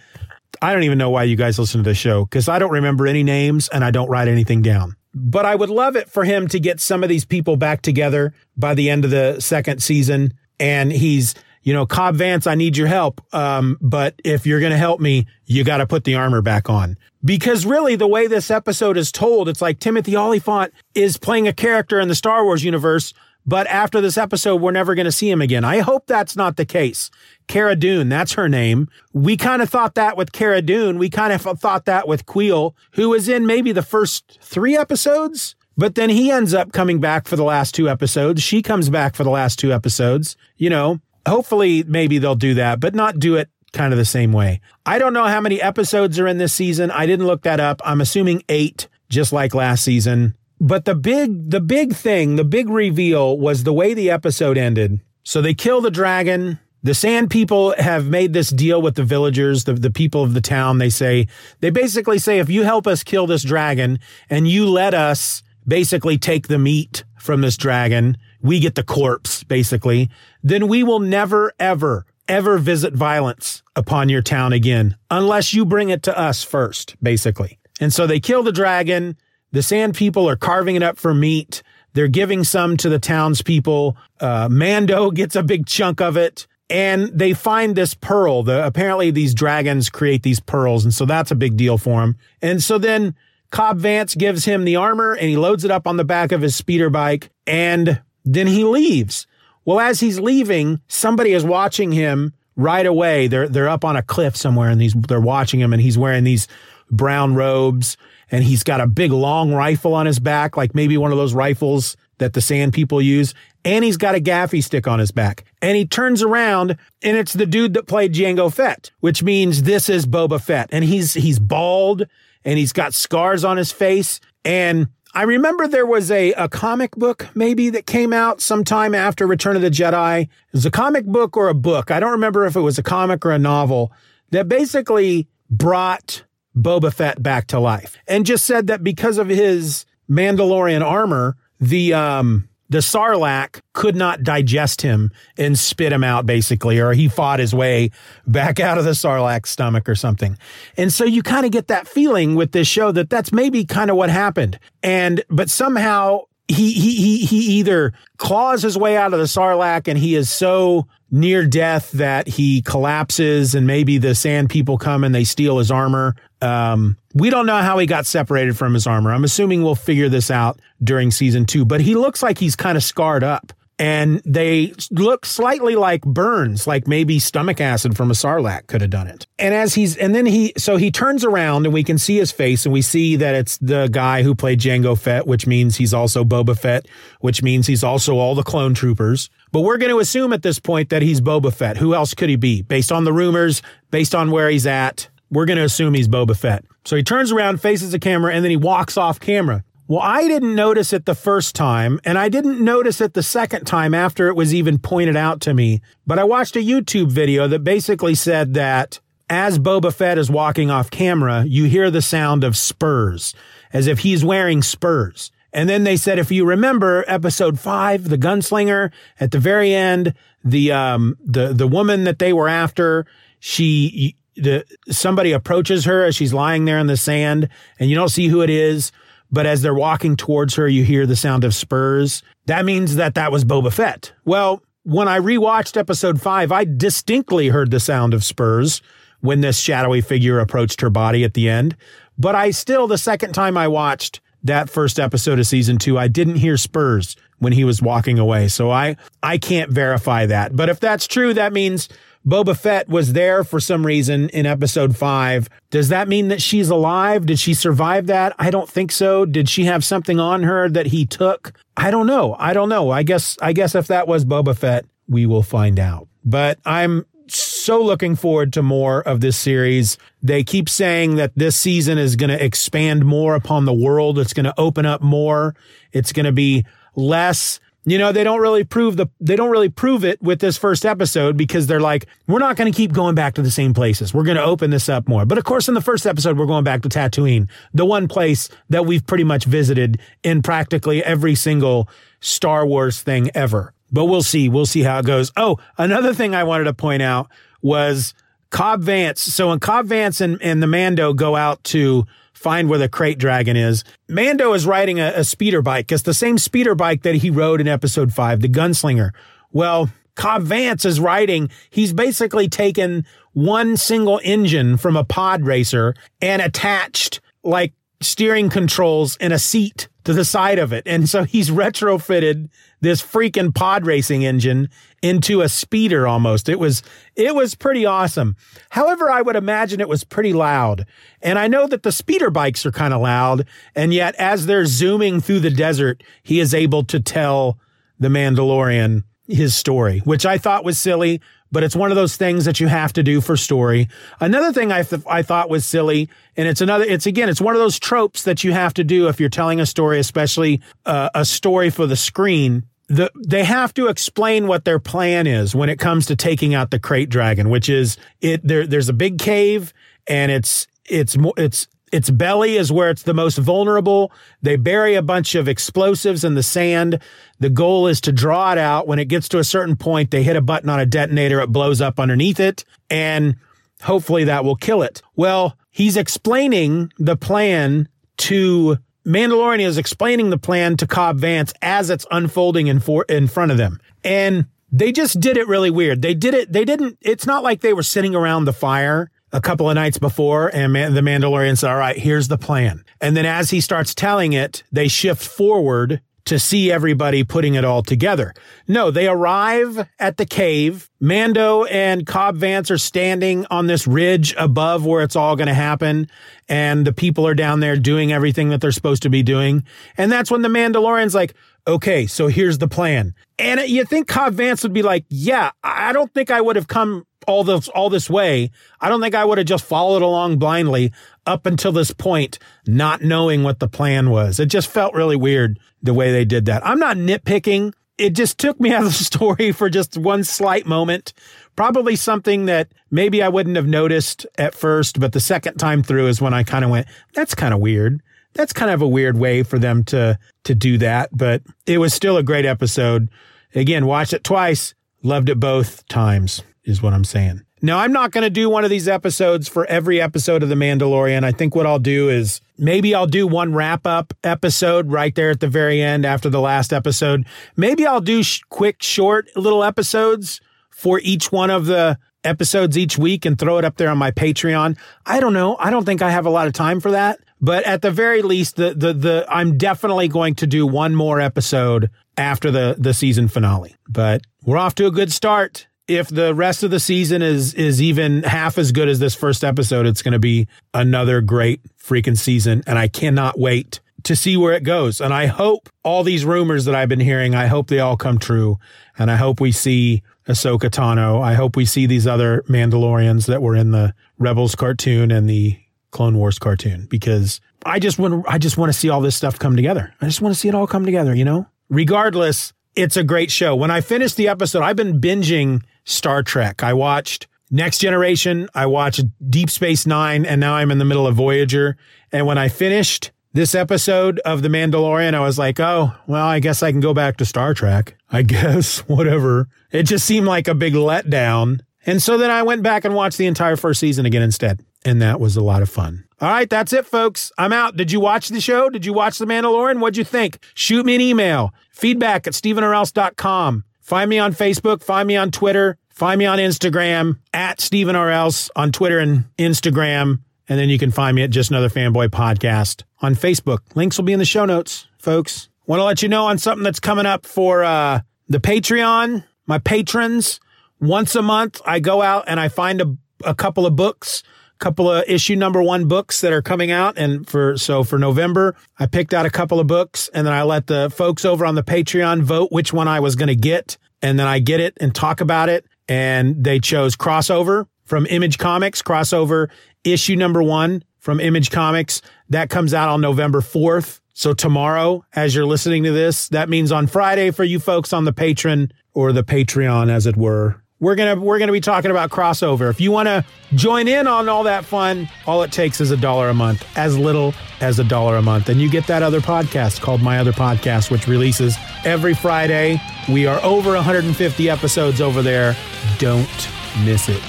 I 0.61 0.73
don't 0.73 0.83
even 0.83 0.97
know 0.97 1.11
why 1.11 1.23
you 1.23 1.35
guys 1.35 1.59
listen 1.59 1.83
to 1.83 1.89
the 1.89 1.95
show 1.95 2.25
because 2.25 2.49
I 2.49 2.57
don't 2.57 2.71
remember 2.71 3.05
any 3.05 3.23
names 3.23 3.69
and 3.69 3.83
I 3.83 3.91
don't 3.91 4.09
write 4.09 4.27
anything 4.27 4.61
down 4.61 4.95
but 5.17 5.45
I 5.45 5.55
would 5.55 5.69
love 5.69 5.95
it 5.95 6.09
for 6.09 6.23
him 6.23 6.47
to 6.49 6.59
get 6.59 6.79
some 6.79 7.03
of 7.03 7.09
these 7.09 7.25
people 7.25 7.57
back 7.57 7.81
together 7.81 8.33
by 8.55 8.73
the 8.73 8.89
end 8.89 9.03
of 9.05 9.11
the 9.11 9.39
second 9.39 9.81
season. 9.81 10.33
And 10.59 10.91
he's, 10.91 11.33
you 11.63 11.73
know, 11.73 11.85
Cobb 11.85 12.17
Vanth, 12.17 12.47
I 12.47 12.55
need 12.55 12.77
your 12.77 12.87
help. 12.87 13.21
Um, 13.33 13.77
but 13.81 14.15
if 14.23 14.45
you're 14.45 14.59
going 14.59 14.71
to 14.71 14.77
help 14.77 14.99
me, 14.99 15.25
you 15.45 15.63
got 15.63 15.77
to 15.77 15.87
put 15.87 16.03
the 16.03 16.15
armor 16.15 16.41
back 16.41 16.69
on. 16.69 16.97
Because 17.25 17.65
really, 17.65 17.95
the 17.95 18.07
way 18.07 18.27
this 18.27 18.51
episode 18.51 18.95
is 18.95 19.11
told, 19.11 19.49
it's 19.49 19.61
like 19.61 19.79
Timothy 19.79 20.15
Olyphant 20.15 20.71
is 20.93 21.17
playing 21.17 21.47
a 21.47 21.53
character 21.53 21.99
in 21.99 22.07
the 22.07 22.15
Star 22.15 22.43
Wars 22.43 22.63
universe 22.63 23.13
but 23.47 23.65
after 23.67 24.01
this 24.01 24.17
episode, 24.17 24.61
we're 24.61 24.71
never 24.71 24.93
going 24.93 25.05
to 25.05 25.11
see 25.11 25.29
him 25.31 25.41
again. 25.41 25.63
I 25.63 25.79
hope 25.79 26.05
that's 26.05 26.35
not 26.35 26.57
the 26.57 26.65
case. 26.65 27.09
Cara 27.47 27.77
Dune, 27.77 28.09
that's 28.09 28.33
her 28.33 28.49
name. 28.49 28.89
We 29.13 29.37
kind 29.37 29.61
of 29.61 29.69
thought 29.69 29.95
that 29.95 30.17
with 30.17 30.33
Cara 30.33 30.61
Dune. 30.61 30.99
We 30.99 31.09
kind 31.09 31.31
of 31.31 31.41
thought 31.41 31.85
that 31.85 32.07
with 32.07 32.25
Kuiil, 32.25 32.73
who 32.91 33.09
was 33.09 33.29
in 33.29 33.45
maybe 33.45 33.71
the 33.71 33.81
first 33.81 34.37
three 34.41 34.75
episodes, 34.75 35.55
but 35.77 35.95
then 35.95 36.09
he 36.09 36.29
ends 36.29 36.53
up 36.53 36.73
coming 36.73 36.99
back 36.99 37.27
for 37.27 37.37
the 37.37 37.43
last 37.43 37.73
two 37.73 37.87
episodes. 37.87 38.43
She 38.43 38.61
comes 38.61 38.89
back 38.89 39.15
for 39.15 39.23
the 39.23 39.29
last 39.29 39.57
two 39.57 39.71
episodes. 39.71 40.35
You 40.57 40.69
know, 40.69 40.99
hopefully 41.25 41.83
maybe 41.83 42.17
they'll 42.17 42.35
do 42.35 42.53
that, 42.55 42.79
but 42.81 42.93
not 42.93 43.17
do 43.17 43.35
it 43.35 43.49
kind 43.71 43.93
of 43.93 43.97
the 43.97 44.05
same 44.05 44.33
way. 44.33 44.59
I 44.85 44.99
don't 44.99 45.13
know 45.13 45.25
how 45.25 45.39
many 45.39 45.61
episodes 45.61 46.19
are 46.19 46.27
in 46.27 46.37
this 46.37 46.53
season. 46.53 46.91
I 46.91 47.05
didn't 47.05 47.27
look 47.27 47.43
that 47.43 47.59
up. 47.59 47.81
I'm 47.85 48.01
assuming 48.01 48.43
eight, 48.49 48.87
just 49.09 49.31
like 49.31 49.53
last 49.53 49.83
season. 49.83 50.35
But 50.59 50.85
the 50.85 50.95
big, 50.95 51.51
the 51.51 51.61
big 51.61 51.93
thing, 51.93 52.35
the 52.35 52.43
big 52.43 52.69
reveal 52.69 53.37
was 53.37 53.63
the 53.63 53.73
way 53.73 53.93
the 53.93 54.09
episode 54.09 54.57
ended. 54.57 55.01
So 55.23 55.41
they 55.41 55.53
kill 55.53 55.81
the 55.81 55.91
dragon. 55.91 56.59
the 56.83 56.93
sand 56.93 57.29
people 57.29 57.73
have 57.77 58.07
made 58.07 58.33
this 58.33 58.49
deal 58.49 58.81
with 58.81 58.95
the 58.95 59.03
villagers, 59.03 59.65
the, 59.65 59.73
the 59.73 59.91
people 59.91 60.23
of 60.23 60.33
the 60.33 60.41
town. 60.41 60.77
They 60.77 60.89
say, 60.89 61.27
they 61.59 61.69
basically 61.69 62.19
say, 62.19 62.39
if 62.39 62.49
you 62.49 62.63
help 62.63 62.87
us 62.87 63.03
kill 63.03 63.27
this 63.27 63.43
dragon 63.43 63.99
and 64.29 64.47
you 64.47 64.69
let 64.69 64.93
us 64.93 65.43
basically 65.67 66.17
take 66.17 66.47
the 66.47 66.57
meat 66.57 67.03
from 67.17 67.41
this 67.41 67.57
dragon, 67.57 68.17
we 68.41 68.59
get 68.59 68.75
the 68.75 68.83
corpse, 68.83 69.43
basically, 69.43 70.09
then 70.43 70.67
we 70.67 70.83
will 70.83 70.99
never, 70.99 71.51
ever, 71.59 72.05
ever 72.27 72.57
visit 72.57 72.93
violence 72.93 73.63
upon 73.75 74.07
your 74.07 74.21
town 74.21 74.53
again 74.53 74.95
unless 75.11 75.53
you 75.53 75.65
bring 75.65 75.89
it 75.89 76.03
to 76.03 76.17
us 76.17 76.43
first, 76.43 76.95
basically. 77.03 77.59
And 77.81 77.93
so 77.93 78.07
they 78.07 78.19
kill 78.19 78.43
the 78.43 78.51
dragon. 78.51 79.17
The 79.51 79.63
sand 79.63 79.95
people 79.95 80.29
are 80.29 80.35
carving 80.35 80.75
it 80.75 80.83
up 80.83 80.97
for 80.97 81.13
meat. 81.13 81.63
They're 81.93 82.07
giving 82.07 82.43
some 82.43 82.77
to 82.77 82.89
the 82.89 82.99
townspeople. 82.99 83.97
Uh, 84.19 84.47
Mando 84.51 85.11
gets 85.11 85.35
a 85.35 85.43
big 85.43 85.65
chunk 85.65 86.01
of 86.01 86.17
it. 86.17 86.47
And 86.69 87.07
they 87.07 87.33
find 87.33 87.75
this 87.75 87.93
pearl. 87.93 88.43
The, 88.43 88.65
apparently 88.65 89.09
these 89.09 89.33
dragons 89.33 89.89
create 89.89 90.23
these 90.23 90.41
pearls. 90.41 90.83
And 90.83 90.93
so 90.93 91.05
that's 91.05 91.31
a 91.31 91.35
big 91.35 91.55
deal 91.55 91.77
for 91.77 92.03
him. 92.03 92.17
And 92.41 92.61
so 92.61 92.77
then 92.77 93.15
Cobb 93.51 93.79
Vanth 93.79 94.17
gives 94.17 94.43
him 94.43 94.65
the 94.65 94.75
armor 94.75 95.13
and 95.13 95.29
he 95.29 95.37
loads 95.37 95.63
it 95.63 95.71
up 95.71 95.87
on 95.87 95.97
the 95.97 96.03
back 96.03 96.31
of 96.31 96.41
his 96.41 96.55
speeder 96.55 96.89
bike 96.89 97.29
and 97.45 98.01
then 98.25 98.47
he 98.47 98.65
leaves. 98.65 99.25
Well, 99.63 99.79
as 99.79 100.01
he's 100.01 100.19
leaving, 100.19 100.81
somebody 100.87 101.31
is 101.31 101.45
watching 101.45 101.93
him 101.93 102.33
right 102.57 102.85
away. 102.85 103.27
They're, 103.27 103.47
they're 103.47 103.69
up 103.69 103.85
on 103.85 103.95
a 103.95 104.03
cliff 104.03 104.35
somewhere 104.35 104.69
and 104.69 104.79
these, 104.79 104.93
they're 104.93 105.21
watching 105.21 105.61
him 105.61 105.71
and 105.71 105.81
he's 105.81 105.97
wearing 105.97 106.25
these 106.25 106.49
brown 106.91 107.35
robes 107.35 107.95
and 108.31 108.43
he's 108.43 108.63
got 108.63 108.81
a 108.81 108.87
big 108.87 109.11
long 109.11 109.53
rifle 109.53 109.93
on 109.93 110.05
his 110.05 110.19
back, 110.19 110.57
like 110.57 110.75
maybe 110.75 110.97
one 110.97 111.11
of 111.11 111.17
those 111.17 111.33
rifles 111.33 111.95
that 112.17 112.33
the 112.33 112.41
sand 112.41 112.73
people 112.73 113.01
use. 113.01 113.33
And 113.63 113.83
he's 113.83 113.97
got 113.97 114.15
a 114.15 114.19
gaffi 114.19 114.63
stick 114.63 114.87
on 114.87 114.99
his 114.99 115.11
back. 115.11 115.43
And 115.61 115.75
he 115.77 115.85
turns 115.85 116.21
around 116.21 116.77
and 117.01 117.17
it's 117.17 117.33
the 117.33 117.45
dude 117.45 117.73
that 117.75 117.87
played 117.87 118.13
Jango 118.13 118.53
Fett, 118.53 118.91
which 118.99 119.23
means 119.23 119.63
this 119.63 119.89
is 119.89 120.05
Boba 120.05 120.41
Fett. 120.41 120.69
And 120.71 120.83
he's, 120.83 121.13
he's 121.13 121.39
bald 121.39 122.07
and 122.43 122.57
he's 122.57 122.73
got 122.73 122.93
scars 122.93 123.43
on 123.43 123.57
his 123.57 123.71
face. 123.71 124.19
And 124.45 124.87
I 125.13 125.23
remember 125.23 125.67
there 125.67 125.85
was 125.85 126.11
a, 126.11 126.31
a 126.33 126.47
comic 126.47 126.91
book 126.91 127.27
maybe 127.35 127.69
that 127.71 127.85
came 127.85 128.13
out 128.13 128.41
sometime 128.41 128.93
after 128.93 129.27
Return 129.27 129.55
of 129.55 129.61
the 129.61 129.69
Jedi. 129.69 130.23
It 130.23 130.29
was 130.53 130.65
a 130.65 130.71
comic 130.71 131.05
book 131.05 131.35
or 131.35 131.49
a 131.49 131.53
book. 131.53 131.91
I 131.91 131.99
don't 131.99 132.11
remember 132.11 132.45
if 132.45 132.55
it 132.55 132.61
was 132.61 132.77
a 132.77 132.83
comic 132.83 133.25
or 133.25 133.31
a 133.31 133.39
novel 133.39 133.91
that 134.31 134.47
basically 134.47 135.27
brought 135.49 136.23
Boba 136.57 136.93
Fett 136.93 137.21
back 137.21 137.47
to 137.47 137.59
life 137.59 137.97
and 138.07 138.25
just 138.25 138.45
said 138.45 138.67
that 138.67 138.83
because 138.83 139.17
of 139.17 139.27
his 139.29 139.85
Mandalorian 140.09 140.83
armor, 140.83 141.37
the, 141.59 141.93
um, 141.93 142.49
the 142.69 142.79
Sarlacc 142.79 143.61
could 143.73 143.95
not 143.95 144.23
digest 144.23 144.81
him 144.81 145.11
and 145.37 145.57
spit 145.57 145.93
him 145.93 146.03
out 146.03 146.25
basically, 146.25 146.79
or 146.79 146.93
he 146.93 147.07
fought 147.07 147.39
his 147.39 147.53
way 147.53 147.91
back 148.25 148.59
out 148.59 148.77
of 148.77 148.83
the 148.83 148.91
Sarlacc's 148.91 149.49
stomach 149.49 149.87
or 149.87 149.95
something. 149.95 150.37
And 150.75 150.91
so 150.91 151.05
you 151.05 151.23
kind 151.23 151.45
of 151.45 151.51
get 151.51 151.67
that 151.67 151.87
feeling 151.87 152.35
with 152.35 152.51
this 152.51 152.67
show 152.67 152.91
that 152.91 153.09
that's 153.09 153.31
maybe 153.31 153.63
kind 153.63 153.89
of 153.89 153.95
what 153.95 154.09
happened. 154.09 154.59
And, 154.83 155.23
but 155.29 155.49
somehow 155.49 156.23
he, 156.47 156.73
he, 156.73 156.95
he, 156.95 157.25
he 157.25 157.37
either 157.59 157.93
claws 158.17 158.63
his 158.63 158.77
way 158.77 158.97
out 158.97 159.13
of 159.13 159.19
the 159.19 159.25
Sarlacc 159.25 159.87
and 159.87 159.97
he 159.97 160.15
is 160.15 160.29
so 160.29 160.87
near 161.09 161.45
death 161.45 161.91
that 161.93 162.27
he 162.27 162.61
collapses 162.61 163.55
and 163.55 163.65
maybe 163.65 163.97
the 163.97 164.13
sand 164.13 164.49
people 164.49 164.77
come 164.77 165.03
and 165.03 165.15
they 165.15 165.23
steal 165.23 165.57
his 165.57 165.71
armor. 165.71 166.15
Um, 166.41 166.97
we 167.13 167.29
don't 167.29 167.45
know 167.45 167.61
how 167.61 167.77
he 167.77 167.85
got 167.85 168.05
separated 168.05 168.57
from 168.57 168.73
his 168.73 168.85
armor. 168.85 169.11
I'm 169.11 169.23
assuming 169.23 169.63
we'll 169.63 169.75
figure 169.75 170.09
this 170.09 170.29
out 170.29 170.59
during 170.83 171.11
season 171.11 171.45
two, 171.45 171.65
but 171.65 171.81
he 171.81 171.95
looks 171.95 172.21
like 172.21 172.37
he's 172.37 172.55
kind 172.55 172.77
of 172.77 172.83
scarred 172.83 173.23
up 173.23 173.53
and 173.79 174.21
they 174.25 174.73
look 174.89 175.25
slightly 175.25 175.75
like 175.75 176.01
burns, 176.01 176.65
like 176.65 176.87
maybe 176.87 177.19
stomach 177.19 177.61
acid 177.61 177.95
from 177.95 178.09
a 178.09 178.13
sarlacc 178.13 178.67
could 178.67 178.81
have 178.81 178.89
done 178.89 179.07
it. 179.07 179.27
And 179.37 179.53
as 179.53 179.75
he's, 179.75 179.95
and 179.95 180.15
then 180.15 180.25
he, 180.25 180.53
so 180.57 180.77
he 180.77 180.89
turns 180.89 181.23
around 181.23 181.65
and 181.65 181.73
we 181.73 181.83
can 181.83 181.97
see 181.97 182.17
his 182.17 182.31
face 182.31 182.65
and 182.65 182.73
we 182.73 182.81
see 182.81 183.15
that 183.17 183.35
it's 183.35 183.57
the 183.59 183.87
guy 183.91 184.23
who 184.23 184.33
played 184.33 184.59
Jango 184.59 184.97
Fett, 184.97 185.27
which 185.27 185.45
means 185.45 185.77
he's 185.77 185.93
also 185.93 186.23
Boba 186.23 186.57
Fett, 186.57 186.87
which 187.19 187.43
means 187.43 187.67
he's 187.67 187.83
also 187.83 188.17
all 188.17 188.33
the 188.33 188.43
clone 188.43 188.73
troopers. 188.73 189.29
But 189.51 189.61
we're 189.61 189.77
going 189.77 189.91
to 189.91 189.99
assume 189.99 190.33
at 190.33 190.41
this 190.41 190.59
point 190.59 190.89
that 190.89 191.03
he's 191.03 191.21
Boba 191.21 191.53
Fett. 191.53 191.77
Who 191.77 191.93
else 191.93 192.15
could 192.15 192.29
he 192.29 192.35
be? 192.35 192.63
Based 192.63 192.91
on 192.91 193.03
the 193.03 193.13
rumors, 193.13 193.61
based 193.91 194.15
on 194.15 194.31
where 194.31 194.49
he's 194.49 194.65
at, 194.65 195.07
we're 195.29 195.45
going 195.45 195.57
to 195.57 195.63
assume 195.63 195.93
he's 195.93 196.07
Boba 196.07 196.35
Fett. 196.35 196.65
So 196.85 196.95
he 196.95 197.03
turns 197.03 197.31
around, 197.31 197.61
faces 197.61 197.91
the 197.91 197.99
camera, 197.99 198.33
and 198.33 198.43
then 198.43 198.49
he 198.49 198.57
walks 198.57 198.97
off 198.97 199.19
camera. 199.19 199.63
Well, 199.89 200.01
I 200.01 200.27
didn't 200.27 200.53
notice 200.53 200.91
it 200.91 201.05
the 201.05 201.15
first 201.15 201.55
time, 201.55 202.01
and 202.03 202.17
I 202.17 202.27
didn't 202.27 202.59
notice 202.59 202.99
it 202.99 203.13
the 203.13 203.23
second 203.23 203.65
time 203.65 203.93
after 203.93 204.27
it 204.27 204.35
was 204.35 204.53
even 204.53 204.79
pointed 204.79 205.15
out 205.15 205.39
to 205.41 205.53
me. 205.53 205.81
But 206.05 206.19
I 206.19 206.25
watched 206.25 206.57
a 206.57 206.59
YouTube 206.59 207.09
video 207.09 207.47
that 207.47 207.63
basically 207.63 208.13
said 208.13 208.53
that 208.55 208.99
as 209.29 209.59
Boba 209.59 209.93
Fett 209.93 210.17
is 210.17 210.29
walking 210.29 210.69
off 210.69 210.91
camera, 210.91 211.45
you 211.45 211.65
hear 211.65 211.89
the 211.89 212.01
sound 212.01 212.43
of 212.43 212.57
spurs, 212.57 213.33
as 213.71 213.87
if 213.87 213.99
he's 213.99 214.25
wearing 214.25 214.61
spurs. 214.61 215.31
And 215.53 215.69
then 215.69 215.85
they 215.85 215.95
said, 215.95 216.19
if 216.19 216.31
you 216.31 216.45
remember 216.45 217.05
episode 217.07 217.57
five, 217.57 218.09
the 218.09 218.17
gunslinger 218.17 218.91
at 219.21 219.31
the 219.31 219.39
very 219.39 219.73
end, 219.73 220.13
the, 220.43 220.73
um, 220.73 221.17
the, 221.23 221.53
the 221.53 221.67
woman 221.67 222.03
that 222.03 222.19
they 222.19 222.33
were 222.33 222.49
after, 222.49 223.05
she, 223.39 224.17
the, 224.35 224.65
somebody 224.89 225.31
approaches 225.31 225.85
her 225.85 226.03
as 226.03 226.15
she's 226.15 226.33
lying 226.33 226.65
there 226.65 226.77
in 226.77 226.87
the 226.87 226.97
sand 226.97 227.47
and 227.79 227.89
you 227.89 227.95
don't 227.95 228.09
see 228.09 228.27
who 228.27 228.41
it 228.41 228.49
is. 228.49 228.91
But 229.31 229.45
as 229.45 229.61
they're 229.61 229.73
walking 229.73 230.15
towards 230.15 230.55
her, 230.55 230.67
you 230.67 230.83
hear 230.83 231.05
the 231.05 231.15
sound 231.15 231.43
of 231.43 231.53
spurs. 231.53 232.23
That 232.45 232.65
means 232.65 232.95
that 232.95 233.15
that 233.15 233.31
was 233.31 233.43
Boba 233.43 233.73
Fett. 233.73 234.13
Well, 234.23 234.63
when 234.83 235.07
I 235.09 235.19
rewatched 235.19 235.75
episode 235.75 236.21
five, 236.21 236.51
I 236.51 236.63
distinctly 236.63 237.49
heard 237.49 237.71
the 237.71 237.79
sound 237.79 238.13
of 238.13 238.23
spurs 238.23 238.81
when 239.19 239.41
this 239.41 239.59
shadowy 239.59 239.99
figure 239.99 240.39
approached 240.39 240.79
her 240.81 240.89
body 240.89 241.23
at 241.23 241.33
the 241.33 241.49
end. 241.49 241.75
But 242.17 242.35
I 242.35 242.51
still, 242.51 242.87
the 242.87 242.97
second 242.97 243.33
time 243.33 243.57
I 243.57 243.67
watched 243.67 244.21
that 244.43 244.69
first 244.69 244.99
episode 244.99 245.39
of 245.39 245.47
season 245.47 245.77
two, 245.77 245.97
I 245.97 246.07
didn't 246.07 246.37
hear 246.37 246.55
spurs 246.55 247.17
when 247.39 247.51
he 247.51 247.63
was 247.63 247.81
walking 247.81 248.17
away. 248.17 248.47
So 248.47 248.71
I, 248.71 248.95
I 249.21 249.37
can't 249.37 249.71
verify 249.71 250.25
that. 250.27 250.55
But 250.55 250.69
if 250.69 250.79
that's 250.79 251.07
true, 251.07 251.33
that 251.33 251.51
means 251.51 251.89
Boba 252.27 252.57
Fett 252.57 252.89
was 252.89 253.13
there 253.13 253.45
for 253.45 253.57
some 253.57 253.85
reason 253.85 254.27
in 254.29 254.45
episode 254.45 254.97
five. 254.97 255.47
Does 255.69 255.87
that 255.87 256.09
mean 256.09 256.27
that 256.27 256.41
she's 256.41 256.69
alive? 256.69 257.25
Did 257.25 257.39
she 257.39 257.53
survive 257.53 258.07
that? 258.07 258.35
I 258.37 258.51
don't 258.51 258.69
think 258.69 258.91
so. 258.91 259.25
Did 259.25 259.47
she 259.47 259.63
have 259.63 259.85
something 259.85 260.19
on 260.19 260.43
her 260.43 260.67
that 260.67 260.87
he 260.87 261.05
took? 261.05 261.53
I 261.77 261.89
don't 261.89 262.05
know. 262.05 262.35
I 262.37 262.51
don't 262.51 262.67
know. 262.67 262.91
I 262.91 263.03
guess, 263.03 263.37
I 263.41 263.53
guess 263.53 263.75
if 263.75 263.87
that 263.87 264.09
was 264.09 264.25
Boba 264.25 264.57
Fett, 264.57 264.85
we 265.07 265.25
will 265.25 265.41
find 265.41 265.79
out. 265.79 266.09
But 266.25 266.59
I'm 266.65 267.05
so 267.27 267.81
looking 267.81 268.17
forward 268.17 268.51
to 268.53 268.61
more 268.61 269.01
of 269.03 269.21
this 269.21 269.37
series. 269.37 269.97
They 270.21 270.43
keep 270.43 270.67
saying 270.67 271.15
that 271.15 271.31
this 271.37 271.55
season 271.55 271.97
is 271.97 272.17
going 272.17 272.29
to 272.29 272.43
expand 272.43 273.05
more 273.05 273.35
upon 273.35 273.63
the 273.63 273.73
world. 273.73 274.19
It's 274.19 274.33
going 274.33 274.45
to 274.45 274.53
open 274.57 274.85
up 274.85 275.01
more. 275.01 275.55
It's 275.93 276.11
going 276.11 276.25
to 276.25 276.33
be 276.33 276.65
less 276.93 277.61
you 277.87 277.97
know, 277.97 278.11
they 278.11 278.25
don't 278.25 278.41
really 278.41 278.65
prove 278.65 278.97
the, 278.97 279.07
they 279.21 279.37
don't 279.37 279.49
really 279.49 279.69
prove 279.69 280.03
it 280.03 280.21
with 280.21 280.41
this 280.41 280.57
first 280.57 280.85
episode 280.85 281.37
because 281.37 281.67
they're 281.67 281.79
like, 281.79 282.05
we're 282.27 282.37
not 282.37 282.57
going 282.57 282.69
to 282.69 282.75
keep 282.75 282.91
going 282.91 283.15
back 283.15 283.35
to 283.35 283.41
the 283.41 283.49
same 283.49 283.73
places. 283.73 284.13
We're 284.13 284.25
going 284.25 284.35
to 284.35 284.43
open 284.43 284.71
this 284.71 284.89
up 284.89 285.07
more. 285.07 285.25
But 285.25 285.37
of 285.37 285.45
course, 285.45 285.69
in 285.69 285.73
the 285.73 285.79
first 285.79 286.05
episode, 286.05 286.37
we're 286.37 286.47
going 286.47 286.65
back 286.65 286.81
to 286.81 286.89
Tatooine, 286.89 287.49
the 287.73 287.85
one 287.85 288.09
place 288.09 288.49
that 288.67 288.85
we've 288.85 289.07
pretty 289.07 289.23
much 289.23 289.45
visited 289.45 290.01
in 290.21 290.41
practically 290.41 291.01
every 291.01 291.33
single 291.33 291.87
Star 292.19 292.65
Wars 292.65 293.01
thing 293.01 293.31
ever. 293.33 293.73
But 293.89 294.05
we'll 294.05 294.21
see. 294.21 294.49
We'll 294.49 294.65
see 294.65 294.83
how 294.83 294.99
it 294.99 295.05
goes. 295.05 295.31
Oh, 295.37 295.57
another 295.77 296.13
thing 296.13 296.35
I 296.35 296.43
wanted 296.43 296.65
to 296.65 296.73
point 296.73 297.01
out 297.01 297.29
was 297.61 298.13
Cobb 298.49 298.83
Vanth. 298.83 299.17
So 299.17 299.47
when 299.47 299.61
Cobb 299.61 299.87
Vanth 299.87 300.19
and, 300.19 300.41
and 300.41 300.61
the 300.61 300.67
Mando 300.67 301.13
go 301.13 301.37
out 301.37 301.63
to 301.65 302.05
find 302.37 302.69
where 302.69 302.79
the 302.79 302.87
krayt 302.87 303.17
dragon 303.17 303.57
is. 303.57 303.83
Mando 304.07 304.53
is 304.53 304.65
riding 304.65 304.99
a, 304.99 305.11
a 305.15 305.23
speeder 305.23 305.61
bike. 305.61 305.91
It's 305.91 306.03
the 306.03 306.13
same 306.13 306.37
speeder 306.37 306.75
bike 306.75 307.01
that 307.01 307.15
he 307.15 307.29
rode 307.29 307.59
in 307.59 307.67
episode 307.67 308.13
five, 308.13 308.41
the 308.41 308.47
gunslinger. 308.47 309.11
Well, 309.51 309.89
Cobb 310.15 310.43
Vanth 310.43 310.85
is 310.85 310.99
riding. 310.99 311.49
He's 311.69 311.93
basically 311.93 312.47
taken 312.47 313.05
one 313.33 313.75
single 313.75 314.21
engine 314.23 314.77
from 314.77 314.95
a 314.95 315.03
pod 315.03 315.45
racer 315.45 315.95
and 316.21 316.41
attached 316.41 317.21
like 317.43 317.73
steering 318.01 318.49
controls 318.49 319.17
and 319.17 319.33
a 319.33 319.39
seat 319.39 319.87
to 320.07 320.13
the 320.13 320.23
side 320.23 320.57
of 320.57 320.71
it. 320.71 320.83
And 320.85 321.09
so 321.09 321.25
he's 321.25 321.49
retrofitted 321.49 322.47
this 322.79 323.01
freaking 323.01 323.53
pod 323.53 323.85
racing 323.85 324.23
engine 324.23 324.69
into 325.03 325.41
a 325.41 325.49
speeder 325.49 326.07
almost. 326.07 326.47
It 326.47 326.59
was, 326.59 326.81
it 327.17 327.35
was 327.35 327.55
pretty 327.55 327.85
awesome. 327.85 328.37
However, 328.69 329.11
I 329.11 329.21
would 329.21 329.35
imagine 329.35 329.81
it 329.81 329.89
was 329.89 330.05
pretty 330.05 330.31
loud. 330.31 330.85
And 331.21 331.37
I 331.37 331.47
know 331.47 331.67
that 331.67 331.83
the 331.83 331.91
speeder 331.91 332.29
bikes 332.29 332.65
are 332.65 332.71
kind 332.71 332.93
of 332.93 333.01
loud. 333.01 333.47
And 333.75 333.93
yet 333.93 334.15
as 334.15 334.45
they're 334.45 334.65
zooming 334.65 335.19
through 335.19 335.41
the 335.41 335.49
desert, 335.49 336.01
he 336.23 336.39
is 336.39 336.53
able 336.53 336.85
to 336.85 337.01
tell 337.01 337.59
the 337.99 338.07
Mandalorian 338.07 339.03
his 339.27 339.55
story, 339.55 339.99
which 340.05 340.25
I 340.25 340.37
thought 340.37 340.63
was 340.63 340.77
silly, 340.77 341.19
but 341.51 341.63
it's 341.63 341.75
one 341.75 341.91
of 341.91 341.95
those 341.95 342.17
things 342.17 342.45
that 342.45 342.59
you 342.59 342.67
have 342.67 342.93
to 342.93 343.03
do 343.03 343.21
for 343.21 343.37
story. 343.37 343.87
Another 344.19 344.51
thing 344.51 344.71
I, 344.71 344.83
th- 344.83 345.03
I 345.09 345.21
thought 345.21 345.49
was 345.49 345.65
silly, 345.65 346.09
and 346.35 346.47
it's 346.47 346.61
another, 346.61 346.83
it's 346.83 347.05
again, 347.05 347.29
it's 347.29 347.41
one 347.41 347.55
of 347.55 347.59
those 347.59 347.79
tropes 347.79 348.23
that 348.23 348.43
you 348.43 348.53
have 348.53 348.73
to 348.75 348.83
do 348.83 349.07
if 349.07 349.19
you're 349.19 349.29
telling 349.29 349.59
a 349.59 349.65
story, 349.65 349.99
especially 349.99 350.61
uh, 350.85 351.09
a 351.15 351.25
story 351.25 351.69
for 351.69 351.85
the 351.85 351.95
screen 351.95 352.63
the 352.87 353.11
they 353.25 353.43
have 353.43 353.73
to 353.73 353.87
explain 353.87 354.47
what 354.47 354.63
their 354.63 354.79
plan 354.79 355.27
is 355.27 355.53
when 355.53 355.69
it 355.69 355.77
comes 355.77 356.05
to 356.05 356.15
taking 356.15 356.55
out 356.55 356.71
the 356.71 356.79
krayt 356.79 357.09
dragon, 357.09 357.49
which 357.49 357.69
is 357.69 357.97
it 358.21 358.45
there 358.47 358.65
there's 358.65 358.89
a 358.89 358.93
big 358.93 359.19
cave 359.19 359.73
and 360.07 360.31
it's 360.31 360.67
it's 360.85 361.17
more, 361.17 361.33
it's 361.35 361.67
its 361.91 362.09
belly 362.09 362.57
is 362.57 362.71
where 362.71 362.89
it's 362.89 363.03
the 363.03 363.13
most 363.13 363.37
vulnerable. 363.37 364.11
They 364.41 364.55
bury 364.55 364.95
a 364.95 365.01
bunch 365.01 365.35
of 365.35 365.47
explosives 365.47 366.23
in 366.23 366.35
the 366.35 366.43
sand. 366.43 366.99
The 367.39 367.49
goal 367.49 367.87
is 367.87 368.01
to 368.01 368.11
draw 368.11 368.51
it 368.51 368.57
out. 368.57 368.87
When 368.87 368.99
it 368.99 369.05
gets 369.05 369.29
to 369.29 369.39
a 369.39 369.43
certain 369.43 369.75
point, 369.75 370.11
they 370.11 370.23
hit 370.23 370.35
a 370.35 370.41
button 370.41 370.69
on 370.69 370.79
a 370.79 370.85
detonator. 370.85 371.39
It 371.39 371.47
blows 371.47 371.81
up 371.81 371.99
underneath 371.99 372.39
it 372.39 372.65
and 372.89 373.37
hopefully 373.83 374.25
that 374.25 374.43
will 374.43 374.55
kill 374.55 374.81
it. 374.81 375.01
Well, 375.15 375.57
he's 375.71 375.97
explaining 375.97 376.91
the 376.97 377.15
plan 377.15 377.87
to 378.17 378.77
Mandalorian 379.05 379.61
is 379.61 379.77
explaining 379.77 380.31
the 380.31 380.37
plan 380.37 380.75
to 380.77 380.87
Cobb 380.87 381.19
Vanth 381.19 381.53
as 381.61 381.89
it's 381.89 382.05
unfolding 382.11 382.67
in 382.67 382.81
for, 382.81 383.05
in 383.07 383.27
front 383.27 383.51
of 383.51 383.57
them. 383.57 383.79
And 384.03 384.47
they 384.69 384.91
just 384.91 385.21
did 385.21 385.37
it 385.37 385.47
really 385.47 385.71
weird. 385.71 386.01
They 386.01 386.13
did 386.13 386.33
it. 386.33 386.51
They 386.51 386.65
didn't, 386.65 386.97
it's 386.99 387.25
not 387.25 387.41
like 387.41 387.61
they 387.61 387.71
were 387.71 387.83
sitting 387.83 388.15
around 388.15 388.43
the 388.43 388.53
fire 388.53 389.09
a 389.31 389.41
couple 389.41 389.69
of 389.69 389.75
nights 389.75 389.97
before 389.97 390.49
and 390.53 390.73
man, 390.73 390.93
the 390.93 391.01
Mandalorian 391.01 391.57
said, 391.57 391.69
all 391.69 391.77
right, 391.77 391.97
here's 391.97 392.27
the 392.27 392.37
plan. 392.37 392.83
And 393.01 393.15
then 393.15 393.25
as 393.25 393.49
he 393.49 393.61
starts 393.61 393.93
telling 393.93 394.33
it, 394.33 394.63
they 394.71 394.87
shift 394.87 395.23
forward 395.23 396.01
to 396.27 396.37
see 396.37 396.69
everybody 396.69 397.23
putting 397.23 397.55
it 397.55 397.63
all 397.63 397.81
together. 397.81 398.33
No, 398.67 398.91
they 398.91 399.07
arrive 399.07 399.87
at 399.97 400.17
the 400.17 400.25
cave. 400.25 400.89
Mando 400.99 401.63
and 401.65 402.05
Cobb 402.05 402.37
Vanth 402.37 402.69
are 402.69 402.77
standing 402.77 403.45
on 403.49 403.67
this 403.67 403.87
ridge 403.87 404.35
above 404.37 404.85
where 404.85 405.03
it's 405.03 405.15
all 405.15 405.37
going 405.37 405.47
to 405.47 405.53
happen. 405.53 406.09
And 406.49 406.85
the 406.85 406.91
people 406.91 407.25
are 407.25 407.33
down 407.33 407.61
there 407.61 407.77
doing 407.77 408.11
everything 408.11 408.49
that 408.49 408.59
they're 408.59 408.73
supposed 408.73 409.03
to 409.03 409.09
be 409.09 409.23
doing. 409.23 409.63
And 409.97 410.11
that's 410.11 410.29
when 410.29 410.41
the 410.41 410.49
Mandalorian's 410.49 411.15
like, 411.15 411.33
okay, 411.67 412.07
so 412.07 412.27
here's 412.27 412.57
the 412.57 412.67
plan. 412.67 413.13
And 413.37 413.59
you 413.61 413.85
think 413.85 414.07
Cobb 414.07 414.35
Vanth 414.35 414.63
would 414.63 414.73
be 414.73 414.81
like, 414.81 415.05
yeah, 415.09 415.51
I 415.63 415.93
don't 415.93 416.11
think 416.13 416.31
I 416.31 416.41
would 416.41 416.55
have 416.55 416.67
come 416.67 417.05
all 417.27 417.43
this 417.43 417.67
all 417.69 417.89
this 417.89 418.09
way. 418.09 418.49
I 418.79 418.89
don't 418.89 419.01
think 419.01 419.13
I 419.13 419.25
would 419.25 419.37
have 419.37 419.47
just 419.47 419.65
followed 419.65 420.01
along 420.01 420.37
blindly 420.37 420.93
up 421.25 421.45
until 421.45 421.73
this 421.73 421.91
point, 421.91 422.39
not 422.65 423.03
knowing 423.03 423.43
what 423.43 423.59
the 423.59 423.67
plan 423.67 424.09
was. 424.09 424.39
It 424.39 424.47
just 424.47 424.69
felt 424.69 424.93
really 424.93 425.17
weird 425.17 425.59
the 425.83 425.93
way 425.93 426.11
they 426.11 426.25
did 426.25 426.45
that. 426.45 426.65
I'm 426.65 426.79
not 426.79 426.97
nitpicking. 426.97 427.73
It 427.97 428.11
just 428.11 428.37
took 428.37 428.59
me 428.59 428.71
out 428.73 428.83
of 428.83 428.97
the 428.97 429.03
story 429.03 429.51
for 429.51 429.69
just 429.69 429.97
one 429.97 430.23
slight 430.23 430.65
moment. 430.65 431.13
Probably 431.55 431.95
something 431.95 432.45
that 432.45 432.71
maybe 432.91 433.21
I 433.21 433.29
wouldn't 433.29 433.55
have 433.57 433.67
noticed 433.67 434.25
at 434.37 434.55
first, 434.55 434.99
but 434.99 435.11
the 435.11 435.19
second 435.19 435.57
time 435.57 435.83
through 435.83 436.07
is 436.07 436.21
when 436.21 436.33
I 436.33 436.43
kind 436.43 436.63
of 436.63 436.71
went, 436.71 436.87
that's 437.13 437.35
kind 437.35 437.53
of 437.53 437.59
weird. 437.59 438.01
That's 438.37 438.53
kind 438.53 438.71
of 438.71 438.81
a 438.81 438.87
weird 438.87 439.17
way 439.17 439.43
for 439.43 439.57
them 439.57 439.83
to 439.85 440.17
to 440.43 440.55
do 440.55 440.77
that, 440.77 441.09
but 441.11 441.41
it 441.65 441.79
was 441.79 441.93
still 441.93 442.17
a 442.17 442.23
great 442.23 442.45
episode. 442.45 443.09
Again, 443.55 443.85
watched 443.87 444.13
it 444.13 444.23
twice, 444.23 444.75
loved 445.01 445.29
it 445.29 445.39
both 445.39 445.87
times 445.87 446.43
is 446.63 446.81
what 446.81 446.93
I'm 446.93 447.03
saying. 447.03 447.41
Now, 447.59 447.79
I'm 447.79 447.91
not 447.91 448.11
going 448.11 448.23
to 448.23 448.29
do 448.29 448.49
one 448.49 448.63
of 448.63 448.69
these 448.69 448.87
episodes 448.87 449.47
for 449.47 449.65
every 449.65 449.99
episode 449.99 450.43
of 450.43 450.49
The 450.49 450.55
Mandalorian. 450.55 451.23
I 451.23 451.31
think 451.31 451.55
what 451.55 451.65
I'll 451.65 451.79
do 451.79 452.07
is 452.07 452.39
maybe 452.59 452.93
I'll 452.93 453.07
do 453.07 453.25
one 453.25 453.55
wrap 453.55 453.87
up 453.87 454.13
episode 454.23 454.91
right 454.91 455.15
there 455.15 455.31
at 455.31 455.39
the 455.39 455.47
very 455.47 455.81
end 455.81 456.05
after 456.05 456.29
the 456.29 456.39
last 456.39 456.71
episode. 456.71 457.25
Maybe 457.55 457.87
I'll 457.87 458.01
do 458.01 458.21
sh- 458.21 458.41
quick, 458.49 458.83
short 458.83 459.29
little 459.35 459.63
episodes 459.63 460.39
for 460.69 460.99
each 460.99 461.31
one 461.31 461.49
of 461.49 461.65
the 461.65 461.97
episodes 462.23 462.77
each 462.77 462.99
week 462.99 463.25
and 463.25 463.39
throw 463.39 463.57
it 463.57 463.65
up 463.65 463.77
there 463.77 463.89
on 463.89 463.97
my 463.97 464.11
Patreon. 464.11 464.77
I 465.07 465.19
don't 465.19 465.33
know. 465.33 465.57
I 465.59 465.71
don't 465.71 465.85
think 465.85 466.03
I 466.03 466.11
have 466.11 466.27
a 466.27 466.29
lot 466.29 466.45
of 466.45 466.53
time 466.53 466.79
for 466.79 466.91
that. 466.91 467.19
But 467.39 467.65
at 467.65 467.81
the 467.81 467.91
very 467.91 468.21
least, 468.21 468.55
the, 468.55 468.73
the, 468.73 468.93
the, 468.93 469.25
I'm 469.29 469.57
definitely 469.57 470.07
going 470.07 470.35
to 470.35 470.47
do 470.47 470.65
one 470.65 470.95
more 470.95 471.21
episode 471.21 471.89
after 472.17 472.49
the, 472.49 472.75
the 472.77 472.93
season 472.93 473.27
finale. 473.27 473.75
But 473.87 474.21
we're 474.43 474.57
off 474.57 474.75
to 474.75 474.87
a 474.87 474.91
good 474.91 475.11
start 475.11 475.67
if 475.87 476.09
the 476.09 476.33
rest 476.35 476.63
of 476.63 476.71
the 476.71 476.79
season 476.79 477.21
is 477.21 477.53
is 477.53 477.81
even 477.81 478.23
half 478.23 478.57
as 478.57 478.71
good 478.71 478.89
as 478.89 478.99
this 478.99 479.15
first 479.15 479.43
episode, 479.43 479.85
it's 479.85 480.01
going 480.01 480.11
to 480.11 480.19
be 480.19 480.47
another 480.73 481.21
great 481.21 481.61
freaking 481.77 482.17
season, 482.17 482.61
and 482.67 482.77
I 482.77 482.87
cannot 482.87 483.39
wait 483.39 483.79
to 484.03 484.15
see 484.15 484.37
where 484.37 484.53
it 484.53 484.63
goes. 484.63 485.01
And 485.01 485.13
I 485.13 485.25
hope 485.25 485.69
all 485.83 486.03
these 486.03 486.25
rumors 486.25 486.65
that 486.65 486.75
I've 486.75 486.89
been 486.89 486.99
hearing, 486.99 487.35
I 487.35 487.47
hope 487.47 487.67
they 487.67 487.79
all 487.79 487.97
come 487.97 488.19
true, 488.19 488.59
and 488.97 489.09
I 489.09 489.15
hope 489.15 489.39
we 489.39 489.51
see 489.51 490.03
Ahsoka 490.27 490.69
Tano. 490.69 491.21
I 491.21 491.33
hope 491.33 491.55
we 491.55 491.65
see 491.65 491.85
these 491.85 492.05
other 492.05 492.43
Mandalorians 492.49 493.25
that 493.27 493.41
were 493.41 493.55
in 493.55 493.71
the 493.71 493.93
Rebels 494.17 494.55
cartoon 494.55 495.11
and 495.11 495.29
the 495.29 495.57
Clone 495.97 496.15
Wars 496.15 496.37
cartoon 496.37 496.85
because 496.91 497.41
I 497.65 497.79
just 497.79 497.97
want 497.97 498.23
I 498.27 498.37
just 498.37 498.55
want 498.55 498.71
to 498.71 498.77
see 498.77 498.87
all 498.87 499.01
this 499.01 499.15
stuff 499.15 499.39
come 499.39 499.55
together. 499.55 499.91
I 499.99 500.05
just 500.05 500.21
want 500.21 500.35
to 500.35 500.39
see 500.39 500.47
it 500.47 500.53
all 500.53 500.67
come 500.67 500.85
together, 500.85 501.15
you 501.15 501.25
know? 501.25 501.47
Regardless, 501.69 502.53
it's 502.75 502.97
a 502.97 503.03
great 503.03 503.31
show. 503.31 503.55
When 503.55 503.71
I 503.71 503.81
finished 503.81 504.15
the 504.15 504.27
episode, 504.27 504.61
I've 504.61 504.75
been 504.75 505.01
binging 505.01 505.63
Star 505.85 506.21
Trek. 506.21 506.61
I 506.61 506.73
watched 506.73 507.25
Next 507.49 507.79
Generation, 507.79 508.47
I 508.53 508.67
watched 508.67 509.05
Deep 509.27 509.49
Space 509.49 509.87
Nine, 509.87 510.23
and 510.23 510.39
now 510.39 510.53
I'm 510.53 510.69
in 510.69 510.77
the 510.77 510.85
middle 510.85 511.07
of 511.07 511.15
Voyager. 511.15 511.77
And 512.11 512.27
when 512.27 512.37
I 512.37 512.47
finished 512.47 513.09
this 513.33 513.55
episode 513.55 514.19
of 514.19 514.43
The 514.43 514.49
Mandalorian, 514.49 515.15
I 515.15 515.21
was 515.21 515.39
like, 515.39 515.59
oh, 515.59 515.93
well, 516.05 516.27
I 516.27 516.39
guess 516.39 516.61
I 516.61 516.71
can 516.71 516.79
go 516.79 516.93
back 516.93 517.17
to 517.17 517.25
Star 517.25 517.55
Trek. 517.55 517.97
I 518.11 518.21
guess, 518.35 518.79
whatever. 518.87 519.47
It 519.71 519.83
just 519.83 520.05
seemed 520.05 520.27
like 520.27 520.47
a 520.47 520.53
big 520.53 520.73
letdown. 520.73 521.61
And 521.87 522.03
so 522.03 522.19
then 522.19 522.29
I 522.29 522.43
went 522.43 522.61
back 522.61 522.85
and 522.85 522.93
watched 522.93 523.17
the 523.17 523.25
entire 523.25 523.55
first 523.55 523.79
season 523.79 524.05
again 524.05 524.21
instead. 524.21 524.63
And 524.87 525.01
that 525.01 525.19
was 525.19 525.35
a 525.35 525.43
lot 525.43 525.61
of 525.61 525.69
fun. 525.69 526.05
All 526.21 526.29
right, 526.29 526.49
that's 526.49 526.71
it, 526.71 526.85
folks. 526.85 527.29
I'm 527.37 527.51
out. 527.51 527.75
Did 527.75 527.91
you 527.91 527.99
watch 527.99 528.29
the 528.29 528.39
show? 528.39 528.69
Did 528.69 528.85
you 528.85 528.93
watch 528.93 529.17
The 529.17 529.25
Mandalorian? 529.25 529.81
What'd 529.81 529.97
you 529.97 530.05
think? 530.05 530.39
Shoot 530.53 530.85
me 530.85 530.95
an 530.95 531.01
email. 531.01 531.53
Feedback 531.71 532.25
at 532.25 532.31
stephenorelse.com. 532.31 533.65
Find 533.81 534.09
me 534.09 534.17
on 534.17 534.33
Facebook, 534.33 534.81
find 534.81 535.05
me 535.05 535.17
on 535.17 535.29
Twitter, 535.29 535.77
find 535.89 536.19
me 536.19 536.25
on 536.25 536.39
Instagram 536.39 537.19
at 537.33 537.59
Stephen 537.59 537.97
else 537.97 538.49
on 538.55 538.71
Twitter 538.71 538.99
and 538.99 539.25
Instagram. 539.37 540.21
And 540.47 540.57
then 540.57 540.69
you 540.69 540.79
can 540.79 540.91
find 540.91 541.13
me 541.13 541.23
at 541.23 541.31
Just 541.31 541.49
Another 541.49 541.69
Fanboy 541.69 542.07
Podcast 542.07 542.83
on 543.01 543.13
Facebook. 543.13 543.59
Links 543.75 543.97
will 543.97 544.05
be 544.05 544.13
in 544.13 544.19
the 544.19 544.25
show 544.25 544.45
notes, 544.45 544.87
folks. 544.99 545.49
Want 545.65 545.81
to 545.81 545.83
let 545.83 546.01
you 546.01 546.07
know 546.07 546.27
on 546.27 546.37
something 546.37 546.63
that's 546.63 546.79
coming 546.79 547.05
up 547.05 547.25
for 547.25 547.65
uh, 547.65 547.99
the 548.29 548.39
Patreon, 548.39 549.25
my 549.47 549.59
patrons. 549.59 550.39
Once 550.79 551.13
a 551.13 551.21
month, 551.21 551.61
I 551.65 551.81
go 551.81 552.01
out 552.01 552.23
and 552.27 552.39
I 552.39 552.47
find 552.47 552.79
a, 552.79 552.95
a 553.25 553.35
couple 553.35 553.65
of 553.65 553.75
books 553.75 554.23
couple 554.57 554.91
of 554.91 555.03
issue 555.07 555.35
number 555.35 555.61
one 555.61 555.87
books 555.87 556.21
that 556.21 556.33
are 556.33 556.41
coming 556.41 556.71
out. 556.71 556.97
And 556.97 557.27
for, 557.27 557.57
so 557.57 557.83
for 557.83 557.97
November, 557.97 558.55
I 558.77 558.85
picked 558.85 559.13
out 559.13 559.25
a 559.25 559.29
couple 559.29 559.59
of 559.59 559.67
books 559.67 560.09
and 560.13 560.25
then 560.25 560.33
I 560.33 560.43
let 560.43 560.67
the 560.67 560.89
folks 560.89 561.25
over 561.25 561.45
on 561.45 561.55
the 561.55 561.63
Patreon 561.63 562.23
vote 562.23 562.51
which 562.51 562.73
one 562.73 562.87
I 562.87 562.99
was 562.99 563.15
going 563.15 563.27
to 563.27 563.35
get. 563.35 563.77
And 564.01 564.19
then 564.19 564.27
I 564.27 564.39
get 564.39 564.59
it 564.59 564.77
and 564.79 564.93
talk 564.93 565.21
about 565.21 565.49
it. 565.49 565.65
And 565.89 566.43
they 566.43 566.59
chose 566.59 566.95
crossover 566.95 567.67
from 567.85 568.05
Image 568.07 568.37
Comics, 568.37 568.81
crossover 568.81 569.49
issue 569.83 570.15
number 570.15 570.43
one 570.43 570.83
from 570.99 571.19
Image 571.19 571.49
Comics. 571.51 572.01
That 572.29 572.49
comes 572.49 572.73
out 572.73 572.89
on 572.89 573.01
November 573.01 573.41
4th. 573.41 574.01
So 574.13 574.33
tomorrow, 574.33 575.05
as 575.13 575.35
you're 575.35 575.45
listening 575.45 575.83
to 575.83 575.91
this, 575.91 576.27
that 576.29 576.49
means 576.49 576.71
on 576.71 576.87
Friday 576.87 577.31
for 577.31 577.43
you 577.43 577.59
folks 577.59 577.93
on 577.93 578.03
the 578.03 578.13
patron 578.13 578.71
or 578.93 579.11
the 579.13 579.23
Patreon, 579.23 579.89
as 579.91 580.07
it 580.07 580.17
were, 580.17 580.63
we're 580.79 580.95
gonna 580.95 581.19
we're 581.19 581.39
gonna 581.39 581.51
be 581.51 581.61
talking 581.61 581.91
about 581.91 582.09
crossover. 582.09 582.69
If 582.69 582.79
you 582.79 582.91
want 582.91 583.07
to 583.07 583.25
join 583.55 583.87
in 583.87 584.07
on 584.07 584.29
all 584.29 584.43
that 584.43 584.65
fun, 584.65 585.09
all 585.25 585.41
it 585.43 585.51
takes 585.51 585.81
is 585.81 585.91
a 585.91 585.97
dollar 585.97 586.29
a 586.29 586.33
month, 586.33 586.65
as 586.77 586.97
little 586.97 587.33
as 587.61 587.79
a 587.79 587.83
dollar 587.83 588.17
a 588.17 588.21
month, 588.21 588.49
and 588.49 588.61
you 588.61 588.69
get 588.69 588.85
that 588.87 589.01
other 589.01 589.19
podcast 589.19 589.81
called 589.81 590.01
My 590.01 590.19
Other 590.19 590.33
Podcast, 590.33 590.91
which 590.91 591.07
releases 591.07 591.57
every 591.83 592.13
Friday. 592.13 592.79
We 593.09 593.25
are 593.25 593.43
over 593.43 593.73
150 593.73 594.49
episodes 594.49 595.01
over 595.01 595.21
there. 595.21 595.55
Don't 595.97 596.49
miss 596.83 597.09
it, 597.09 597.23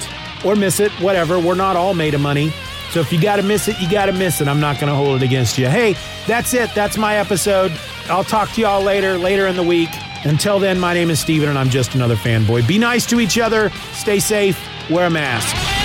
or 0.45 0.55
miss 0.55 0.79
it, 0.79 0.91
whatever. 1.01 1.39
We're 1.39 1.55
not 1.55 1.75
all 1.75 1.93
made 1.93 2.13
of 2.13 2.21
money. 2.21 2.51
So 2.91 2.99
if 3.01 3.13
you 3.13 3.21
got 3.21 3.35
to 3.35 3.43
miss 3.43 3.67
it, 3.67 3.79
you 3.79 3.89
got 3.89 4.07
to 4.07 4.11
miss 4.11 4.41
it. 4.41 4.47
I'm 4.47 4.59
not 4.59 4.79
going 4.79 4.89
to 4.89 4.95
hold 4.95 5.21
it 5.21 5.25
against 5.25 5.59
you. 5.59 5.67
Hey, 5.67 5.95
that's 6.25 6.55
it. 6.55 6.73
That's 6.73 6.97
my 6.97 7.17
episode. 7.17 7.71
I'll 8.09 8.23
talk 8.23 8.51
to 8.53 8.61
y'all 8.61 8.81
later, 8.81 9.15
later 9.19 9.45
in 9.45 9.55
the 9.55 9.61
week. 9.63 9.89
Until 10.25 10.59
then, 10.59 10.79
my 10.79 10.93
name 10.93 11.09
is 11.09 11.19
Steven 11.19 11.49
and 11.49 11.57
I'm 11.57 11.69
just 11.69 11.95
another 11.95 12.15
fanboy. 12.15 12.67
Be 12.67 12.77
nice 12.77 13.05
to 13.07 13.19
each 13.19 13.39
other, 13.39 13.69
stay 13.93 14.19
safe, 14.19 14.59
wear 14.89 15.05
a 15.05 15.09
mask. 15.09 15.78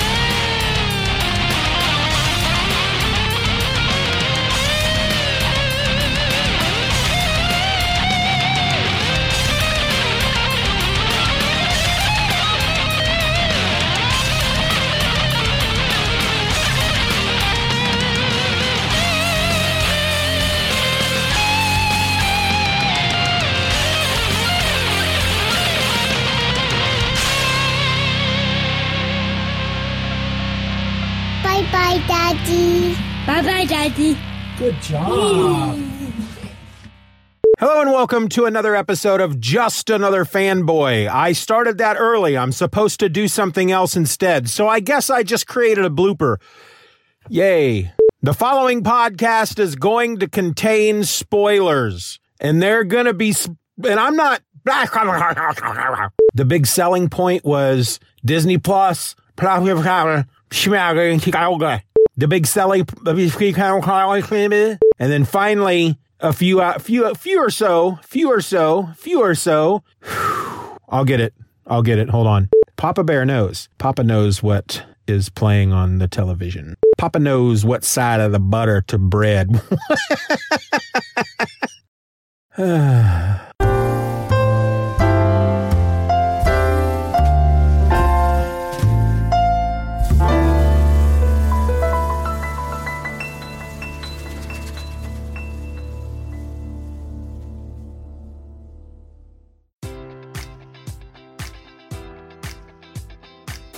Daddy. 33.94 34.14
Bye 34.14 34.18
bye, 34.18 34.18
Daddy. 34.18 34.18
Good 34.58 34.80
job. 34.82 35.78
Hello 37.58 37.80
and 37.80 37.90
welcome 37.92 38.28
to 38.30 38.46
another 38.46 38.74
episode 38.74 39.20
of 39.20 39.38
Just 39.40 39.88
Another 39.90 40.24
Fanboy. 40.24 41.08
I 41.08 41.32
started 41.32 41.78
that 41.78 41.96
early. 41.98 42.36
I'm 42.36 42.52
supposed 42.52 43.00
to 43.00 43.08
do 43.08 43.28
something 43.28 43.70
else 43.70 43.96
instead, 43.96 44.48
so 44.48 44.68
I 44.68 44.80
guess 44.80 45.08
I 45.10 45.22
just 45.22 45.46
created 45.46 45.84
a 45.84 45.90
blooper. 45.90 46.36
Yay. 47.28 47.92
The 48.22 48.34
following 48.34 48.82
podcast 48.82 49.58
is 49.58 49.76
going 49.76 50.18
to 50.18 50.28
contain 50.28 51.04
spoilers, 51.04 52.18
and 52.40 52.62
they're 52.62 52.84
going 52.84 53.06
to 53.06 53.14
be, 53.14 53.32
sp- 53.32 53.56
and 53.84 54.00
I'm 54.00 54.16
not. 54.16 54.42
The 56.34 56.44
big 56.44 56.66
selling 56.66 57.08
point 57.10 57.44
was 57.44 58.00
Disney 58.24 58.58
Plus. 58.58 59.14
The 62.16 62.28
big 62.28 62.46
selling, 62.46 62.86
and 63.06 65.12
then 65.12 65.24
finally 65.24 65.98
a 66.20 66.32
few, 66.32 66.60
uh, 66.60 66.78
few, 66.78 67.06
a 67.06 67.14
few 67.14 67.40
or 67.40 67.50
so, 67.50 67.98
few 68.02 68.30
or 68.30 68.40
so, 68.40 68.90
few 68.96 69.20
or 69.20 69.34
so. 69.34 69.82
I'll 70.88 71.04
get 71.04 71.20
it. 71.20 71.34
I'll 71.66 71.82
get 71.82 71.98
it. 71.98 72.10
Hold 72.10 72.26
on. 72.26 72.50
Papa 72.76 73.02
Bear 73.02 73.24
knows. 73.24 73.68
Papa 73.78 74.04
knows 74.04 74.42
what 74.42 74.84
is 75.06 75.28
playing 75.28 75.72
on 75.72 75.98
the 75.98 76.08
television. 76.08 76.76
Papa 76.98 77.18
knows 77.18 77.64
what 77.64 77.84
side 77.84 78.20
of 78.20 78.32
the 78.32 78.38
butter 78.38 78.82
to 78.82 78.98
bread. 78.98 79.60